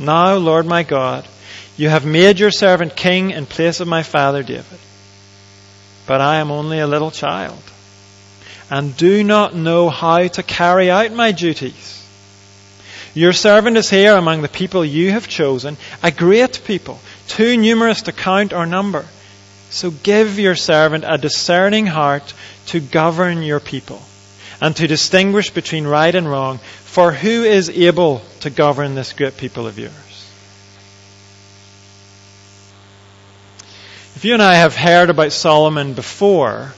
Now, 0.00 0.34
Lord 0.34 0.66
my 0.66 0.82
God, 0.82 1.28
you 1.76 1.88
have 1.88 2.04
made 2.04 2.40
your 2.40 2.50
servant 2.50 2.96
king 2.96 3.30
in 3.30 3.46
place 3.46 3.78
of 3.80 3.86
my 3.86 4.02
father 4.02 4.42
David 4.42 4.78
but 6.10 6.20
I 6.20 6.38
am 6.38 6.50
only 6.50 6.80
a 6.80 6.88
little 6.88 7.12
child 7.12 7.62
and 8.68 8.96
do 8.96 9.22
not 9.22 9.54
know 9.54 9.88
how 9.88 10.26
to 10.26 10.42
carry 10.42 10.90
out 10.90 11.12
my 11.12 11.30
duties. 11.30 12.04
Your 13.14 13.32
servant 13.32 13.76
is 13.76 13.88
here 13.88 14.16
among 14.16 14.42
the 14.42 14.48
people 14.48 14.84
you 14.84 15.12
have 15.12 15.28
chosen, 15.28 15.76
a 16.02 16.10
great 16.10 16.62
people, 16.64 16.98
too 17.28 17.56
numerous 17.56 18.02
to 18.02 18.12
count 18.12 18.52
or 18.52 18.66
number. 18.66 19.06
So 19.70 19.92
give 19.92 20.40
your 20.40 20.56
servant 20.56 21.04
a 21.06 21.16
discerning 21.16 21.86
heart 21.86 22.34
to 22.66 22.80
govern 22.80 23.44
your 23.44 23.60
people 23.60 24.02
and 24.60 24.76
to 24.76 24.86
distinguish 24.86 25.50
between 25.50 25.86
right 25.86 26.14
and 26.14 26.28
wrong, 26.28 26.58
for 26.58 27.12
who 27.12 27.44
is 27.44 27.70
able 27.70 28.22
to 28.40 28.50
govern 28.50 28.94
this 28.94 29.12
great 29.12 29.36
people 29.36 29.66
of 29.66 29.78
yours? 29.78 29.92
If 34.16 34.24
you 34.24 34.34
and 34.34 34.42
I 34.42 34.56
have 34.56 34.76
heard 34.76 35.08
about 35.08 35.32
Solomon 35.32 35.94
before, 35.94 36.74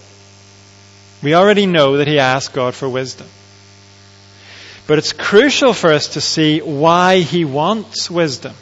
we 1.22 1.34
already 1.34 1.66
know 1.66 1.96
that 1.96 2.06
he 2.06 2.18
asked 2.18 2.52
God 2.52 2.74
for 2.74 2.88
wisdom. 2.88 3.26
But 4.86 4.98
it's 4.98 5.12
crucial 5.12 5.72
for 5.72 5.92
us 5.92 6.08
to 6.08 6.20
see 6.20 6.60
why 6.60 7.20
he 7.20 7.44
wants 7.44 8.10
wisdom. 8.10 8.54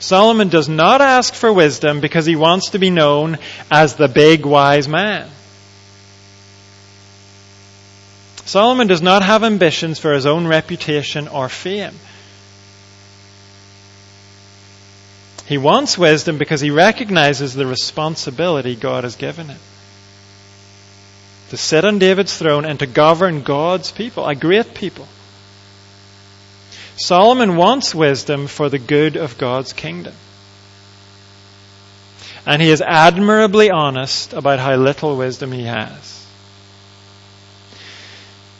Solomon 0.00 0.50
does 0.50 0.68
not 0.68 1.00
ask 1.00 1.32
for 1.34 1.52
wisdom 1.52 2.00
because 2.00 2.26
he 2.26 2.36
wants 2.36 2.70
to 2.70 2.78
be 2.78 2.90
known 2.90 3.38
as 3.70 3.96
the 3.96 4.06
big 4.08 4.44
wise 4.44 4.86
man. 4.86 5.30
Solomon 8.46 8.86
does 8.86 9.02
not 9.02 9.22
have 9.22 9.42
ambitions 9.42 9.98
for 9.98 10.12
his 10.12 10.26
own 10.26 10.46
reputation 10.46 11.28
or 11.28 11.48
fame. 11.48 11.94
He 15.46 15.58
wants 15.58 15.98
wisdom 15.98 16.38
because 16.38 16.60
he 16.60 16.70
recognizes 16.70 17.54
the 17.54 17.66
responsibility 17.66 18.76
God 18.76 19.04
has 19.04 19.16
given 19.16 19.48
him. 19.48 19.58
To 21.50 21.56
sit 21.56 21.84
on 21.84 21.98
David's 21.98 22.36
throne 22.36 22.64
and 22.64 22.78
to 22.78 22.86
govern 22.86 23.42
God's 23.42 23.92
people, 23.92 24.26
a 24.26 24.34
great 24.34 24.74
people. 24.74 25.06
Solomon 26.96 27.56
wants 27.56 27.94
wisdom 27.94 28.46
for 28.46 28.68
the 28.68 28.78
good 28.78 29.16
of 29.16 29.36
God's 29.36 29.72
kingdom. 29.72 30.14
And 32.46 32.60
he 32.62 32.70
is 32.70 32.82
admirably 32.82 33.70
honest 33.70 34.32
about 34.32 34.58
how 34.58 34.76
little 34.76 35.16
wisdom 35.16 35.52
he 35.52 35.64
has. 35.64 36.13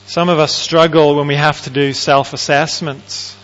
Some 0.07 0.29
of 0.29 0.39
us 0.39 0.55
struggle 0.55 1.17
when 1.17 1.27
we 1.27 1.37
have 1.37 1.63
to 1.63 1.71
do 1.71 1.93
self 1.93 2.33
assessments 2.33 3.37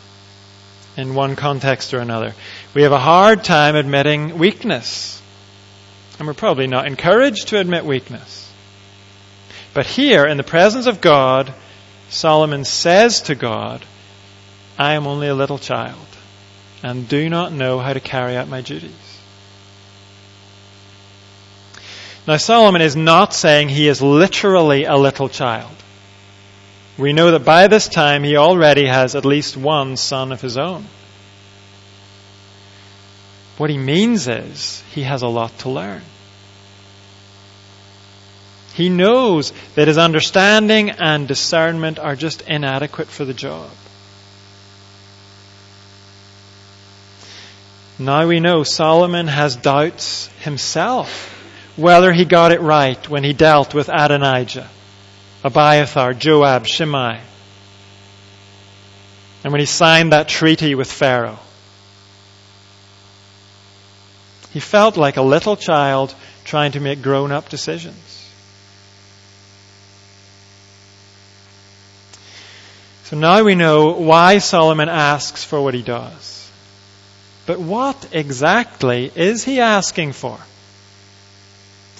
in 0.96 1.14
one 1.14 1.36
context 1.36 1.94
or 1.94 2.00
another. 2.00 2.34
We 2.74 2.82
have 2.82 2.92
a 2.92 2.98
hard 2.98 3.44
time 3.44 3.76
admitting 3.76 4.38
weakness. 4.38 5.20
And 6.18 6.26
we're 6.26 6.34
probably 6.34 6.66
not 6.66 6.86
encouraged 6.86 7.48
to 7.48 7.58
admit 7.58 7.86
weakness. 7.86 8.52
But 9.72 9.86
here, 9.86 10.26
in 10.26 10.36
the 10.36 10.42
presence 10.42 10.86
of 10.86 11.00
God, 11.00 11.54
Solomon 12.10 12.64
says 12.64 13.22
to 13.22 13.34
God, 13.34 13.84
I 14.76 14.94
am 14.94 15.06
only 15.06 15.28
a 15.28 15.34
little 15.34 15.58
child 15.58 15.96
and 16.82 17.08
do 17.08 17.28
not 17.28 17.52
know 17.52 17.78
how 17.78 17.92
to 17.92 18.00
carry 18.00 18.36
out 18.36 18.48
my 18.48 18.60
duties. 18.60 18.90
Now, 22.26 22.36
Solomon 22.36 22.82
is 22.82 22.96
not 22.96 23.32
saying 23.32 23.68
he 23.70 23.88
is 23.88 24.02
literally 24.02 24.84
a 24.84 24.96
little 24.96 25.28
child. 25.28 25.74
We 27.00 27.14
know 27.14 27.30
that 27.30 27.46
by 27.46 27.68
this 27.68 27.88
time 27.88 28.22
he 28.24 28.36
already 28.36 28.86
has 28.86 29.14
at 29.14 29.24
least 29.24 29.56
one 29.56 29.96
son 29.96 30.32
of 30.32 30.42
his 30.42 30.58
own. 30.58 30.84
What 33.56 33.70
he 33.70 33.78
means 33.78 34.28
is 34.28 34.82
he 34.92 35.04
has 35.04 35.22
a 35.22 35.28
lot 35.28 35.58
to 35.60 35.70
learn. 35.70 36.02
He 38.74 38.90
knows 38.90 39.54
that 39.76 39.88
his 39.88 39.96
understanding 39.96 40.90
and 40.90 41.26
discernment 41.26 41.98
are 41.98 42.16
just 42.16 42.42
inadequate 42.42 43.08
for 43.08 43.24
the 43.24 43.34
job. 43.34 43.70
Now 47.98 48.26
we 48.26 48.40
know 48.40 48.62
Solomon 48.62 49.26
has 49.26 49.56
doubts 49.56 50.26
himself 50.40 51.34
whether 51.76 52.12
he 52.12 52.26
got 52.26 52.52
it 52.52 52.60
right 52.60 53.08
when 53.08 53.24
he 53.24 53.32
dealt 53.32 53.72
with 53.72 53.88
Adonijah. 53.88 54.68
Abiathar, 55.42 56.14
Joab, 56.14 56.66
Shimei. 56.66 57.20
And 59.42 59.52
when 59.52 59.60
he 59.60 59.66
signed 59.66 60.12
that 60.12 60.28
treaty 60.28 60.74
with 60.74 60.92
Pharaoh, 60.92 61.38
he 64.52 64.60
felt 64.60 64.96
like 64.96 65.16
a 65.16 65.22
little 65.22 65.56
child 65.56 66.14
trying 66.44 66.72
to 66.72 66.80
make 66.80 67.00
grown 67.00 67.32
up 67.32 67.48
decisions. 67.48 68.16
So 73.04 73.16
now 73.16 73.42
we 73.42 73.54
know 73.54 73.92
why 73.94 74.38
Solomon 74.38 74.88
asks 74.88 75.42
for 75.42 75.60
what 75.60 75.74
he 75.74 75.82
does. 75.82 76.48
But 77.46 77.58
what 77.58 78.08
exactly 78.12 79.10
is 79.12 79.42
he 79.42 79.60
asking 79.60 80.12
for? 80.12 80.38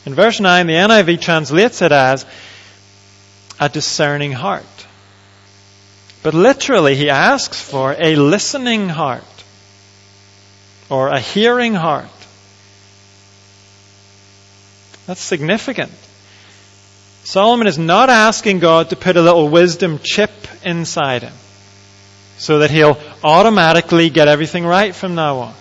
In 0.06 0.14
verse 0.14 0.38
9, 0.38 0.66
the 0.66 0.74
NIV 0.74 1.20
translates 1.20 1.82
it 1.82 1.90
as 1.90 2.24
a 3.60 3.68
discerning 3.68 4.32
heart. 4.32 4.64
But 6.22 6.34
literally, 6.34 6.96
he 6.96 7.10
asks 7.10 7.60
for 7.60 7.94
a 7.98 8.16
listening 8.16 8.88
heart 8.88 9.22
or 10.88 11.08
a 11.08 11.20
hearing 11.20 11.74
heart. 11.74 12.08
That's 15.06 15.20
significant. 15.20 15.92
Solomon 17.24 17.66
is 17.66 17.78
not 17.78 18.10
asking 18.10 18.60
God 18.60 18.90
to 18.90 18.96
put 18.96 19.16
a 19.16 19.22
little 19.22 19.48
wisdom 19.48 20.00
chip 20.02 20.30
inside 20.64 21.22
him 21.22 21.34
so 22.38 22.60
that 22.60 22.70
he'll 22.70 22.98
automatically 23.22 24.08
get 24.08 24.26
everything 24.26 24.64
right 24.64 24.94
from 24.94 25.14
now 25.14 25.38
on. 25.38 25.54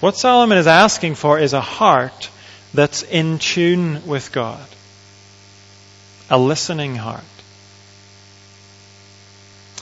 What 0.00 0.16
Solomon 0.16 0.58
is 0.58 0.66
asking 0.66 1.16
for 1.16 1.38
is 1.38 1.52
a 1.52 1.60
heart 1.60 2.30
that's 2.74 3.02
in 3.02 3.38
tune 3.38 4.06
with 4.06 4.32
God 4.32 4.66
a 6.30 6.38
listening 6.38 6.96
heart. 6.96 7.24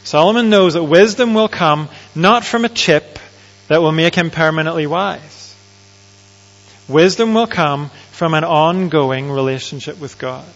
Solomon 0.05 0.51
knows 0.51 0.75
that 0.75 0.85
wisdom 0.85 1.35
will 1.35 1.49
come 1.49 1.89
not 2.15 2.45
from 2.45 2.65
a 2.65 2.69
chip 2.69 3.19
that 3.69 3.81
will 3.81 3.93
make 3.93 4.15
him 4.15 4.31
permanently 4.31 4.87
wise. 4.87 5.55
Wisdom 6.89 7.35
will 7.35 7.47
come 7.47 7.91
from 8.11 8.35
an 8.35 8.43
ongoing 8.43 9.31
relationship 9.31 10.01
with 10.01 10.19
God. 10.19 10.49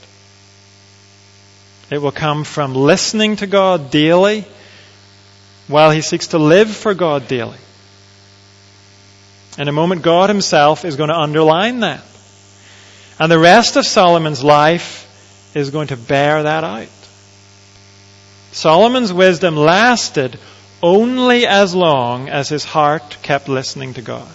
It 1.91 1.99
will 1.99 2.13
come 2.13 2.45
from 2.45 2.75
listening 2.75 3.37
to 3.37 3.47
God 3.47 3.91
daily 3.91 4.45
while 5.69 5.91
he 5.91 6.01
seeks 6.01 6.29
to 6.29 6.39
live 6.39 6.71
for 6.71 6.95
God 6.95 7.29
daily. 7.29 7.59
In 9.59 9.69
a 9.69 9.73
moment, 9.73 10.03
God 10.03 10.31
himself 10.31 10.85
is 10.85 10.97
going 10.97 11.11
to 11.11 11.17
underline 11.17 11.81
that. 11.81 12.03
And 13.21 13.31
the 13.31 13.39
rest 13.39 13.77
of 13.77 13.87
Solomon's 13.87 14.43
life 14.43 15.04
is 15.55 15.71
going 15.71 15.89
to 15.89 15.97
bear 15.97 16.43
that 16.43 16.65
out. 16.65 16.89
Solomon's 18.53 19.13
wisdom 19.13 19.57
lasted 19.57 20.39
only 20.83 21.47
as 21.47 21.75
long 21.75 22.29
as 22.29 22.49
his 22.49 22.65
heart 22.65 23.19
kept 23.23 23.49
listening 23.49 23.95
to 23.95 24.03
God. 24.03 24.31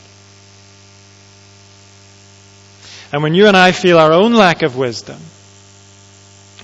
And 3.12 3.24
when 3.24 3.34
you 3.34 3.48
and 3.48 3.58
I 3.58 3.72
feel 3.72 3.98
our 3.98 4.14
own 4.14 4.34
lack 4.34 4.62
of 4.62 4.78
wisdom, 4.78 5.20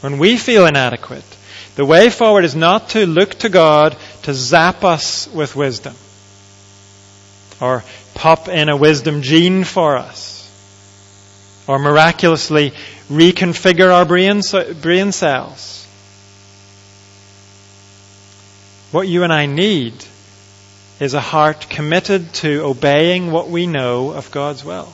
when 0.02 0.18
we 0.18 0.38
feel 0.38 0.66
inadequate, 0.66 1.24
the 1.76 1.86
way 1.86 2.10
forward 2.10 2.46
is 2.46 2.56
not 2.56 2.90
to 2.90 3.06
look 3.06 3.32
to 3.40 3.50
God 3.50 3.98
to 4.24 4.34
zap 4.34 4.84
us 4.84 5.28
with 5.28 5.56
wisdom 5.56 5.96
or 7.60 7.84
pop 8.14 8.48
in 8.48 8.70
a 8.70 8.78
wisdom 8.78 9.22
gene 9.22 9.64
for 9.64 9.98
us 9.98 10.35
or 11.68 11.80
miraculously 11.80 12.72
reconfigure 13.10 13.92
our 13.92 14.06
brain, 14.06 14.42
brain 14.82 15.12
cells. 15.12 15.86
What 18.92 19.08
you 19.08 19.24
and 19.24 19.34
I 19.34 19.46
need 19.46 19.94
is 21.00 21.14
a 21.14 21.20
heart 21.20 21.68
committed 21.70 22.34
to 22.36 22.64
obeying 22.64 23.32
what 23.32 23.50
we 23.50 23.68
know 23.68 24.12
of 24.12 24.32
God's 24.32 24.64
will. 24.64 24.92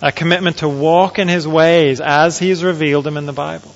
A 0.00 0.10
commitment 0.10 0.58
to 0.58 0.68
walk 0.68 1.20
in 1.20 1.28
His 1.28 1.46
ways 1.46 2.00
as 2.00 2.38
He's 2.38 2.64
revealed 2.64 3.04
them 3.04 3.16
in 3.16 3.26
the 3.26 3.32
Bible. 3.32 3.72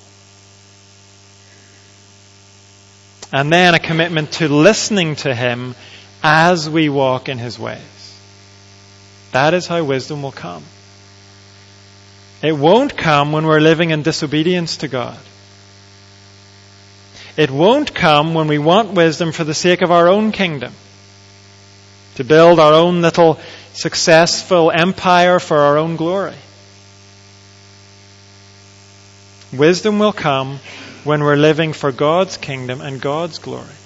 And 3.31 3.51
then 3.51 3.75
a 3.75 3.79
commitment 3.79 4.33
to 4.33 4.49
listening 4.49 5.15
to 5.17 5.33
Him 5.33 5.75
as 6.21 6.69
we 6.69 6.89
walk 6.89 7.29
in 7.29 7.37
His 7.37 7.57
ways. 7.57 7.96
That 9.37 9.53
is 9.53 9.67
how 9.67 9.83
wisdom 9.83 10.23
will 10.23 10.31
come. 10.31 10.63
It 12.41 12.53
won't 12.53 12.97
come 12.97 13.31
when 13.31 13.45
we're 13.45 13.59
living 13.59 13.91
in 13.91 14.01
disobedience 14.01 14.77
to 14.77 14.87
God. 14.87 15.19
It 17.37 17.51
won't 17.51 17.93
come 17.93 18.33
when 18.33 18.47
we 18.47 18.57
want 18.57 18.93
wisdom 18.93 19.31
for 19.31 19.43
the 19.43 19.53
sake 19.53 19.83
of 19.83 19.91
our 19.91 20.07
own 20.07 20.31
kingdom. 20.31 20.73
To 22.15 22.23
build 22.23 22.59
our 22.59 22.73
own 22.73 23.03
little 23.03 23.39
successful 23.73 24.71
empire 24.71 25.37
for 25.37 25.59
our 25.59 25.77
own 25.77 25.97
glory. 25.97 26.41
Wisdom 29.53 29.99
will 29.99 30.13
come 30.13 30.59
when 31.03 31.23
we're 31.23 31.35
living 31.35 31.73
for 31.73 31.91
God's 31.91 32.37
kingdom 32.37 32.81
and 32.81 32.99
God's 32.99 33.37
glory. 33.37 33.77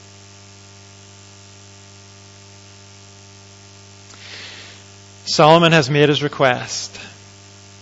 Solomon 5.25 5.71
has 5.71 5.89
made 5.89 6.09
his 6.09 6.23
request, 6.23 6.99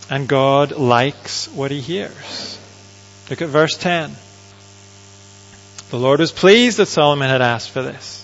and 0.10 0.28
God 0.28 0.72
likes 0.72 1.48
what 1.48 1.72
he 1.72 1.80
hears. 1.80 2.60
Look 3.30 3.42
at 3.42 3.50
verse 3.50 3.78
10. 3.78 4.12
The 5.90 5.98
Lord 5.98 6.20
was 6.20 6.32
pleased 6.32 6.78
that 6.78 6.88
Solomon 6.88 7.30
had 7.30 7.42
asked 7.42 7.70
for 7.70 7.82
this. 7.82 8.18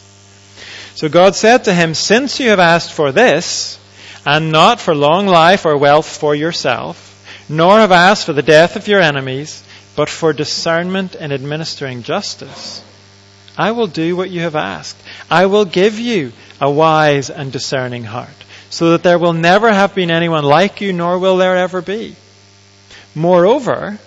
So 0.96 1.10
God 1.10 1.36
said 1.36 1.66
to 1.66 1.74
him, 1.74 1.94
Since 1.94 2.40
you 2.40 2.50
have 2.50 2.60
asked 2.60 2.94
for 2.94 3.12
this, 3.12 3.80
and 4.26 4.52
not 4.52 4.80
for 4.80 4.96
long 4.96 5.28
life 5.28 5.66
or 5.66 5.78
wealth 5.78 6.18
for 6.18 6.36
yourself, 6.36 7.02
nor 7.48 7.80
have 7.80 7.92
asked 7.92 8.26
for 8.26 8.34
the 8.34 8.42
death 8.42 8.76
of 8.76 8.88
your 8.88 9.00
enemies, 9.00 9.64
but 9.96 10.10
for 10.10 10.34
discernment 10.34 11.16
in 11.16 11.32
administering 11.32 12.04
justice, 12.04 12.84
I 13.58 13.72
will 13.72 13.88
do 13.88 14.16
what 14.16 14.30
you 14.30 14.42
have 14.42 14.56
asked. 14.56 14.98
I 15.30 15.46
will 15.46 15.66
give 15.66 16.00
you 16.00 16.34
a 16.60 16.70
wise 16.70 17.30
and 17.30 17.52
discerning 17.52 18.04
heart 18.04 18.45
so 18.70 18.92
that 18.92 19.04
there 19.04 19.20
will 19.20 19.34
never 19.34 19.72
have 19.72 19.96
been 19.96 20.12
anyone 20.12 20.44
like 20.44 20.82
you, 20.82 20.94
nor 20.94 21.20
will 21.20 21.38
there 21.38 21.58
ever 21.58 21.82
be. 21.82 22.16
Moreover, 23.14 24.00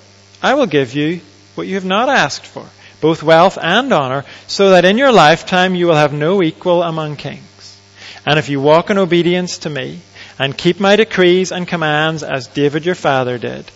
I 0.43 0.55
will 0.55 0.67
give 0.67 0.95
you 0.95 1.21
what 1.55 1.67
you 1.67 1.75
have 1.75 1.85
not 1.85 2.09
asked 2.09 2.47
for, 2.47 2.67
both 3.01 3.23
wealth 3.23 3.59
and 3.61 3.93
honor, 3.93 4.25
so 4.47 4.71
that 4.71 4.85
in 4.85 4.99
your 4.99 5.13
lifetime 5.13 5.75
you 5.75 5.87
will 5.87 5.95
have 5.95 6.13
no 6.13 6.43
equal 6.43 6.83
among 6.83 7.17
kings. 7.17 7.79
And 8.27 8.39
if 8.39 8.49
you 8.49 8.61
walk 8.61 8.91
in 8.91 8.99
obedience 8.99 9.59
to 9.59 9.71
me, 9.71 10.01
and 10.39 10.57
keep 10.57 10.79
my 10.79 10.97
decrees 10.97 11.51
and 11.51 11.67
commands 11.67 12.23
as 12.23 12.47
David 12.47 12.87
your 12.87 12.95
father 12.95 13.39
did, 13.39 13.71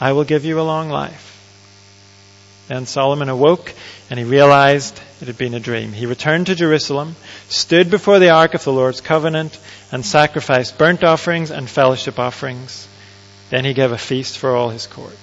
I 0.00 0.12
will 0.12 0.24
give 0.24 0.44
you 0.44 0.60
a 0.60 0.62
long 0.62 0.88
life. 0.88 1.33
Then 2.68 2.86
Solomon 2.86 3.28
awoke 3.28 3.72
and 4.10 4.18
he 4.18 4.24
realized 4.24 5.00
it 5.20 5.26
had 5.26 5.38
been 5.38 5.54
a 5.54 5.60
dream. 5.60 5.92
He 5.92 6.06
returned 6.06 6.46
to 6.46 6.54
Jerusalem, 6.54 7.16
stood 7.48 7.90
before 7.90 8.18
the 8.18 8.30
ark 8.30 8.54
of 8.54 8.64
the 8.64 8.72
Lord's 8.72 9.00
covenant, 9.00 9.58
and 9.92 10.04
sacrificed 10.04 10.78
burnt 10.78 11.04
offerings 11.04 11.50
and 11.50 11.68
fellowship 11.68 12.18
offerings. 12.18 12.88
Then 13.50 13.64
he 13.64 13.74
gave 13.74 13.92
a 13.92 13.98
feast 13.98 14.38
for 14.38 14.56
all 14.56 14.70
his 14.70 14.86
court. 14.86 15.16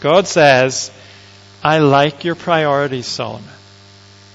God 0.00 0.26
says, 0.26 0.90
I 1.62 1.78
like 1.78 2.24
your 2.24 2.34
priorities, 2.34 3.06
Solomon. 3.06 3.48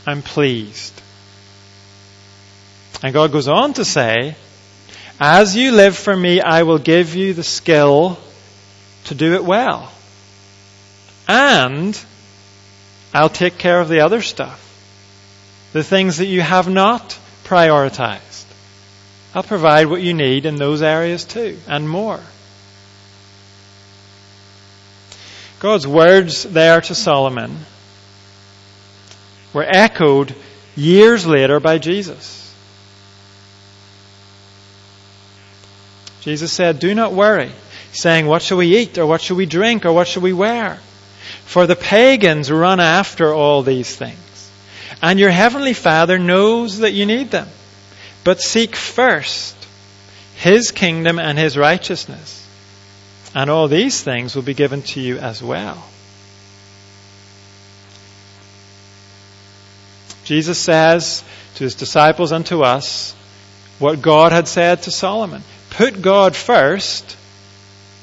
I'm 0.05 0.22
pleased. 0.22 0.93
And 3.03 3.13
God 3.13 3.32
goes 3.32 3.47
on 3.47 3.74
to 3.74 3.86
say, 3.86 4.36
As 5.20 5.55
you 5.55 5.74
live 5.74 5.97
for 5.97 6.15
me, 6.15 6.39
I 6.41 6.63
will 6.63 6.80
give 6.80 7.15
you 7.15 7.34
the 7.34 7.43
skill 7.43 8.18
to 9.05 9.15
do 9.15 9.34
it 9.36 9.43
well. 9.43 9.91
And 11.28 11.99
I'll 13.13 13.30
take 13.30 13.57
care 13.57 13.80
of 13.80 13.89
the 13.89 14.01
other 14.01 14.21
stuff. 14.21 14.63
The 15.73 15.84
things 15.84 16.17
that 16.17 16.28
you 16.28 16.41
have 16.41 16.69
not 16.69 17.17
prioritized. 17.43 18.45
I'll 19.36 19.43
provide 19.43 19.88
what 19.88 20.01
you 20.01 20.13
need 20.13 20.45
in 20.45 20.55
those 20.55 20.82
areas 20.82 21.25
too, 21.25 21.59
and 21.67 21.88
more. 21.88 22.19
God's 25.59 25.88
words 25.88 26.43
there 26.43 26.82
to 26.82 26.95
Solomon 26.95 27.57
were 29.53 29.65
echoed 29.67 30.36
years 30.75 31.25
later 31.25 31.59
by 31.59 31.80
Jesus. 31.80 32.43
Jesus 36.21 36.51
said, 36.51 36.80
Do 36.80 36.93
not 36.93 37.13
worry, 37.13 37.51
saying, 37.91 38.28
What 38.28 38.41
shall 38.41 38.57
we 38.57 38.78
eat, 38.78 38.97
or 38.97 39.05
what 39.05 39.21
shall 39.21 39.38
we 39.38 39.45
drink, 39.45 39.86
or 39.86 39.93
what 39.93 40.07
shall 40.07 40.21
we 40.21 40.34
wear? 40.34 40.80
For 41.45 41.67
the 41.67 41.75
pagans 41.75 42.51
run 42.51 42.80
after 42.80 43.34
all 43.34 43.63
these 43.63 43.95
things. 43.95 44.17
And 45.01 45.19
your 45.19 45.30
heavenly 45.30 45.73
Father 45.73 46.17
knows 46.17 46.80
that 46.80 46.93
you 46.93 47.05
need 47.05 47.32
them. 47.32 47.47
But 48.23 48.41
seek 48.41 48.75
first 48.75 49.55
His 50.36 50.71
kingdom 50.71 51.19
and 51.19 51.38
His 51.38 51.57
righteousness. 51.57 52.45
And 53.36 53.49
all 53.49 53.67
these 53.67 54.01
things 54.01 54.36
will 54.36 54.43
be 54.43 54.53
given 54.53 54.82
to 54.84 55.01
you 55.01 55.17
as 55.17 55.43
well. 55.43 55.84
Jesus 60.28 60.57
says 60.59 61.23
to 61.55 61.63
his 61.63 61.75
disciples 61.75 62.34
and 62.34 62.45
to 62.47 62.61
us 62.61 63.15
what 63.80 64.01
God 64.01 64.34
had 64.34 64.47
said 64.49 64.84
to 64.84 64.91
Solomon. 64.91 65.41
Put 65.69 66.01
God 66.01 66.36
first, 66.36 67.15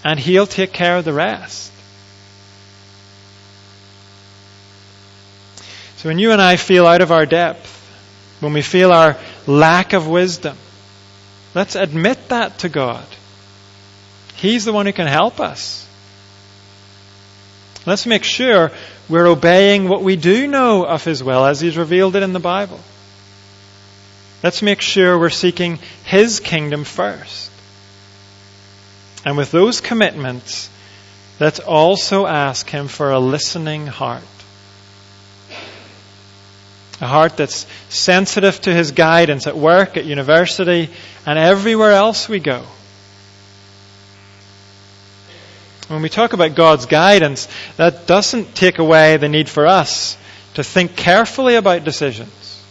and 0.02 0.18
he'll 0.18 0.46
take 0.46 0.72
care 0.72 0.96
of 0.96 1.04
the 1.04 1.12
rest. 1.12 1.70
So 6.05 6.11
when 6.11 6.18
you 6.18 6.32
and 6.32 6.42
I 6.42 6.57
feel 6.57 6.86
out 6.86 7.00
of 7.00 7.12
our 7.12 7.24
depth, 7.24 7.66
when 8.40 8.52
we 8.52 8.61
feel 8.61 8.92
our 8.92 9.16
lack 9.46 9.94
of 9.94 10.07
wisdom, 10.07 10.55
let's 11.55 11.76
admit 11.76 12.28
that 12.28 12.59
to 12.59 12.68
God. 12.68 13.07
He's 14.34 14.66
the 14.66 14.72
one 14.74 14.84
who 14.84 14.92
can 14.92 15.07
help 15.07 15.40
us. 15.40 15.88
Let's 17.86 18.05
make 18.05 18.22
sure 18.22 18.70
we're 19.09 19.26
obeying 19.26 19.88
what 19.88 20.02
we 20.02 20.16
do 20.16 20.46
know 20.46 20.84
of 20.84 21.02
His 21.02 21.24
will 21.24 21.46
as 21.46 21.62
He's 21.62 21.78
revealed 21.78 22.16
it 22.16 22.22
in 22.22 22.34
the 22.34 22.38
Bible. 22.38 22.80
Let's 24.42 24.61
make 24.61 24.82
sure 24.82 25.18
we're 25.18 25.30
seeking 25.30 25.78
His 26.05 26.38
kingdom 26.38 26.84
first. 26.84 27.50
And 29.24 29.38
with 29.38 29.50
those 29.50 29.80
commitments, 29.80 30.68
let's 31.40 31.61
also 31.61 32.26
ask 32.26 32.68
Him 32.68 32.88
for 32.88 33.11
a 33.11 33.18
listening 33.18 33.86
heart. 33.86 34.22
A 37.05 37.07
heart 37.07 37.36
that's 37.36 37.66
sensitive 37.90 38.62
to 38.62 38.72
His 38.72 38.92
guidance 38.92 39.46
at 39.46 39.55
work, 39.55 39.98
at 39.98 40.07
university, 40.07 40.88
and 41.26 41.38
everywhere 41.38 41.92
else 41.92 42.30
we 42.30 42.40
go. 42.40 42.64
When 45.88 46.00
we 46.00 46.09
talk 46.09 46.32
about 46.32 46.55
God's 46.55 46.86
guidance, 46.86 47.46
that 47.76 48.07
doesn't 48.07 48.55
take 48.55 48.78
away 48.78 49.18
the 49.18 49.28
need 49.28 49.50
for 49.50 49.66
us 49.66 50.16
to 50.55 50.64
think 50.64 50.96
carefully 50.96 51.57
about 51.57 51.84
decisions. 51.84 52.62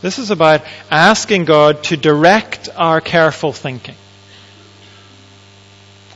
This 0.00 0.20
is 0.20 0.30
about 0.30 0.62
asking 0.92 1.46
God 1.46 1.82
to 1.84 1.96
direct 1.96 2.68
our 2.76 3.00
careful 3.00 3.52
thinking. 3.52 3.96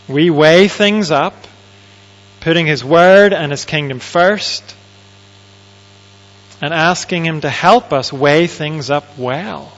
We 0.07 0.31
weigh 0.31 0.69
things 0.69 1.11
up, 1.11 1.35
putting 2.39 2.67
His 2.67 2.85
Word 2.85 3.33
and 3.33 3.51
His 3.51 3.65
kingdom 3.65 3.99
first, 3.99 4.77
and 6.61 6.75
asking 6.75 7.25
Him 7.25 7.41
to 7.43 7.51
help 7.51 7.93
us 7.93 8.13
weigh 8.13 8.47
things 8.47 8.91
up 8.91 9.19
well. 9.19 9.73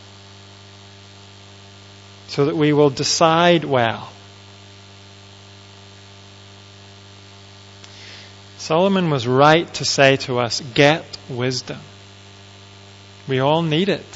so 2.30 2.44
that 2.44 2.56
we 2.56 2.72
will 2.72 2.90
decide 2.90 3.64
well. 3.64 4.08
Solomon 8.58 9.10
was 9.10 9.26
right 9.26 9.72
to 9.74 9.84
say 9.84 10.16
to 10.18 10.38
us, 10.38 10.60
get 10.74 11.04
wisdom. 11.28 11.80
We 13.26 13.40
all 13.40 13.62
need 13.62 13.88
it. 13.88 14.06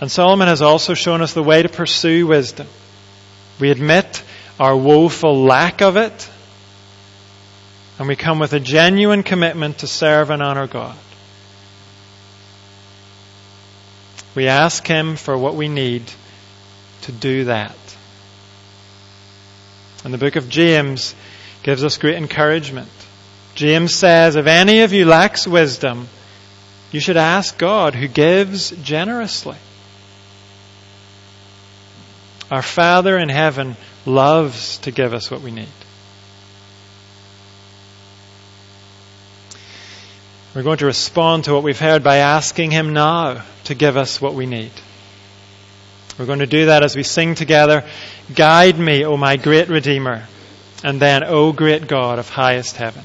And 0.00 0.08
Solomon 0.12 0.46
has 0.46 0.62
also 0.62 0.94
shown 0.94 1.22
us 1.22 1.32
the 1.32 1.42
way 1.42 1.62
to 1.62 1.68
pursue 1.68 2.28
wisdom. 2.28 2.68
We 3.58 3.72
admit 3.72 4.22
our 4.60 4.76
woeful 4.76 5.42
lack 5.42 5.82
of 5.82 5.96
it, 5.96 6.30
and 7.98 8.06
we 8.06 8.16
come 8.16 8.38
with 8.38 8.52
a 8.52 8.60
genuine 8.60 9.22
commitment 9.22 9.78
to 9.78 9.86
serve 9.86 10.30
and 10.30 10.42
honor 10.42 10.66
God. 10.66 10.96
We 14.34 14.46
ask 14.46 14.86
Him 14.86 15.16
for 15.16 15.36
what 15.36 15.56
we 15.56 15.68
need 15.68 16.04
to 17.02 17.12
do 17.12 17.44
that. 17.44 17.76
And 20.04 20.14
the 20.14 20.18
book 20.18 20.36
of 20.36 20.48
James 20.48 21.14
gives 21.64 21.82
us 21.82 21.98
great 21.98 22.16
encouragement. 22.16 22.88
James 23.56 23.92
says, 23.92 24.36
if 24.36 24.46
any 24.46 24.82
of 24.82 24.92
you 24.92 25.04
lacks 25.04 25.44
wisdom, 25.44 26.08
you 26.92 27.00
should 27.00 27.16
ask 27.16 27.58
God 27.58 27.96
who 27.96 28.06
gives 28.06 28.70
generously. 28.70 29.56
Our 32.50 32.62
Father 32.62 33.18
in 33.18 33.28
heaven 33.28 33.76
loves 34.06 34.78
to 34.78 34.92
give 34.92 35.12
us 35.12 35.30
what 35.30 35.42
we 35.42 35.50
need. 35.50 35.66
We're 40.54 40.62
going 40.62 40.78
to 40.78 40.86
respond 40.86 41.44
to 41.44 41.52
what 41.52 41.62
we've 41.62 41.78
heard 41.78 42.02
by 42.02 42.16
asking 42.16 42.70
Him 42.70 42.94
now 42.94 43.44
to 43.64 43.74
give 43.74 43.96
us 43.96 44.20
what 44.20 44.34
we 44.34 44.46
need. 44.46 44.72
We're 46.18 46.26
going 46.26 46.38
to 46.38 46.46
do 46.46 46.66
that 46.66 46.82
as 46.82 46.96
we 46.96 47.02
sing 47.02 47.34
together, 47.34 47.84
Guide 48.34 48.78
me, 48.78 49.04
O 49.04 49.16
my 49.16 49.36
great 49.36 49.68
Redeemer, 49.68 50.26
and 50.82 51.00
then, 51.00 51.22
O 51.22 51.52
great 51.52 51.86
God 51.86 52.18
of 52.18 52.28
highest 52.28 52.76
heaven. 52.76 53.04